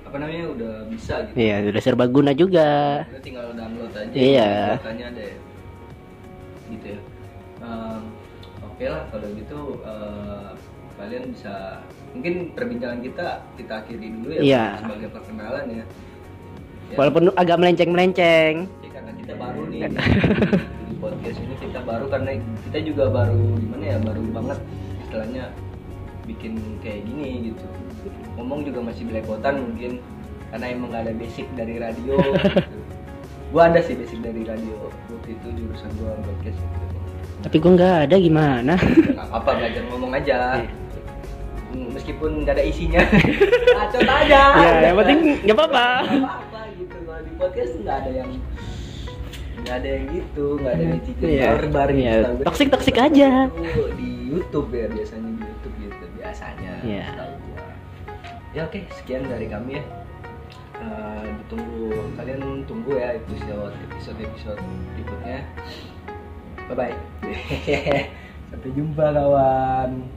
apa 0.00 0.16
namanya 0.16 0.44
udah 0.50 0.74
bisa 0.90 1.14
gitu 1.24 1.36
Iya, 1.38 1.54
udah 1.70 1.80
serba 1.80 2.04
guna 2.04 2.32
juga. 2.32 2.68
Udah 3.06 3.22
tinggal 3.22 3.46
download 3.54 3.92
aja 3.94 4.10
Iya. 4.12 4.52
makanya 4.76 5.04
ada 5.08 5.22
ya. 5.22 5.36
gitu 6.70 6.86
ya 6.88 7.00
Em, 7.60 8.02
oke 8.62 8.84
lah 8.86 9.02
kalau 9.10 9.28
gitu 9.30 9.60
eh, 9.80 10.48
kalian 10.96 11.24
bisa 11.30 11.54
mungkin 12.10 12.34
perbincangan 12.52 13.00
kita 13.00 13.26
kita 13.54 13.72
akhiri 13.78 14.06
dulu 14.10 14.28
ya 14.32 14.40
Iya. 14.42 14.64
sebagai 14.78 15.08
perkenalan 15.10 15.66
ya 15.72 15.84
Ya, 16.90 16.98
Walaupun 16.98 17.30
agak 17.38 17.54
melenceng-melenceng. 17.56 18.66
ya 18.82 18.90
karena 18.90 19.12
kita 19.14 19.38
baru 19.38 19.62
nih 19.70 19.80
di, 19.86 19.94
di 20.90 20.94
podcast 20.98 21.38
ini 21.38 21.54
kita 21.54 21.80
baru 21.86 22.10
karena 22.10 22.30
kita 22.66 22.78
juga 22.82 23.04
baru 23.06 23.38
gimana 23.54 23.84
ya 23.86 23.98
baru 24.02 24.22
banget 24.34 24.58
istilahnya 24.98 25.44
bikin 26.30 26.52
kayak 26.78 27.02
gini 27.02 27.50
gitu 27.50 27.64
ngomong 28.34 28.62
juga 28.62 28.80
masih 28.82 29.04
belepotan 29.04 29.58
mungkin 29.60 29.98
karena 30.48 30.66
emang 30.68 30.88
gak 30.88 31.02
ada 31.04 31.14
basic 31.14 31.46
dari 31.52 31.76
radio 31.76 32.14
gitu. 32.16 32.78
gua 33.52 33.66
ada 33.66 33.80
sih 33.80 33.94
basic 33.94 34.18
dari 34.18 34.42
radio 34.42 34.74
waktu 35.10 35.28
itu 35.32 35.46
jurusan 35.52 35.90
gua 35.96 36.14
podcast 36.18 36.56
gitu 36.56 36.86
Tapi 37.40 37.56
gua 37.56 37.72
nggak 37.72 37.96
ada 38.04 38.16
gimana? 38.16 38.74
nggak 38.76 39.28
apa 39.28 39.50
belajar 39.50 39.82
ngomong 39.86 40.12
aja 40.12 40.38
Hmm, 41.70 41.86
meskipun 41.88 42.42
nggak 42.42 42.54
ada 42.56 42.64
isinya 42.64 42.98
bacot 43.78 44.02
aja 44.02 44.42
ya, 44.52 44.70
yang 44.84 44.98
penting 44.98 45.20
nggak 45.40 45.54
apa-apa. 45.54 45.86
Apa-apa 46.02 46.60
gitu 46.74 46.96
kalau 47.00 47.22
di 47.22 47.32
podcast 47.38 47.72
nggak 47.78 47.96
ada 47.96 48.10
yang 48.12 48.30
nggak 49.60 49.74
ada 49.76 49.88
yang 49.88 50.04
gitu 50.10 50.46
nggak 50.58 50.72
ada 50.72 50.82
yang 50.84 51.00
cici 51.00 51.22
Iya. 51.22 51.46
barbar 51.54 51.88
gitu 51.88 52.02
Iya, 52.02 52.14
di- 52.18 52.44
aja. 52.98 53.30
di 53.94 54.08
YouTube 54.26 54.68
ya 54.72 54.86
biasanya 54.88 55.30
gitu 55.30 55.39
biasanya 56.40 56.72
Iya. 56.80 57.04
tahu 57.12 57.32
gua. 57.44 57.68
ya 58.50 58.60
oke 58.64 58.80
sekian 58.96 59.28
dari 59.28 59.46
kami 59.46 59.76
ya 59.76 59.84
Eh, 60.80 61.24
ditunggu 61.44 61.92
kalian 62.16 62.64
tunggu 62.64 62.96
ya 62.96 63.12
episode 63.12 63.76
episode 63.84 64.16
episode 64.16 64.60
berikutnya 64.96 65.44
bye 66.72 66.88
bye 66.88 66.96
sampai 68.48 68.70
jumpa 68.72 69.12
kawan 69.12 70.08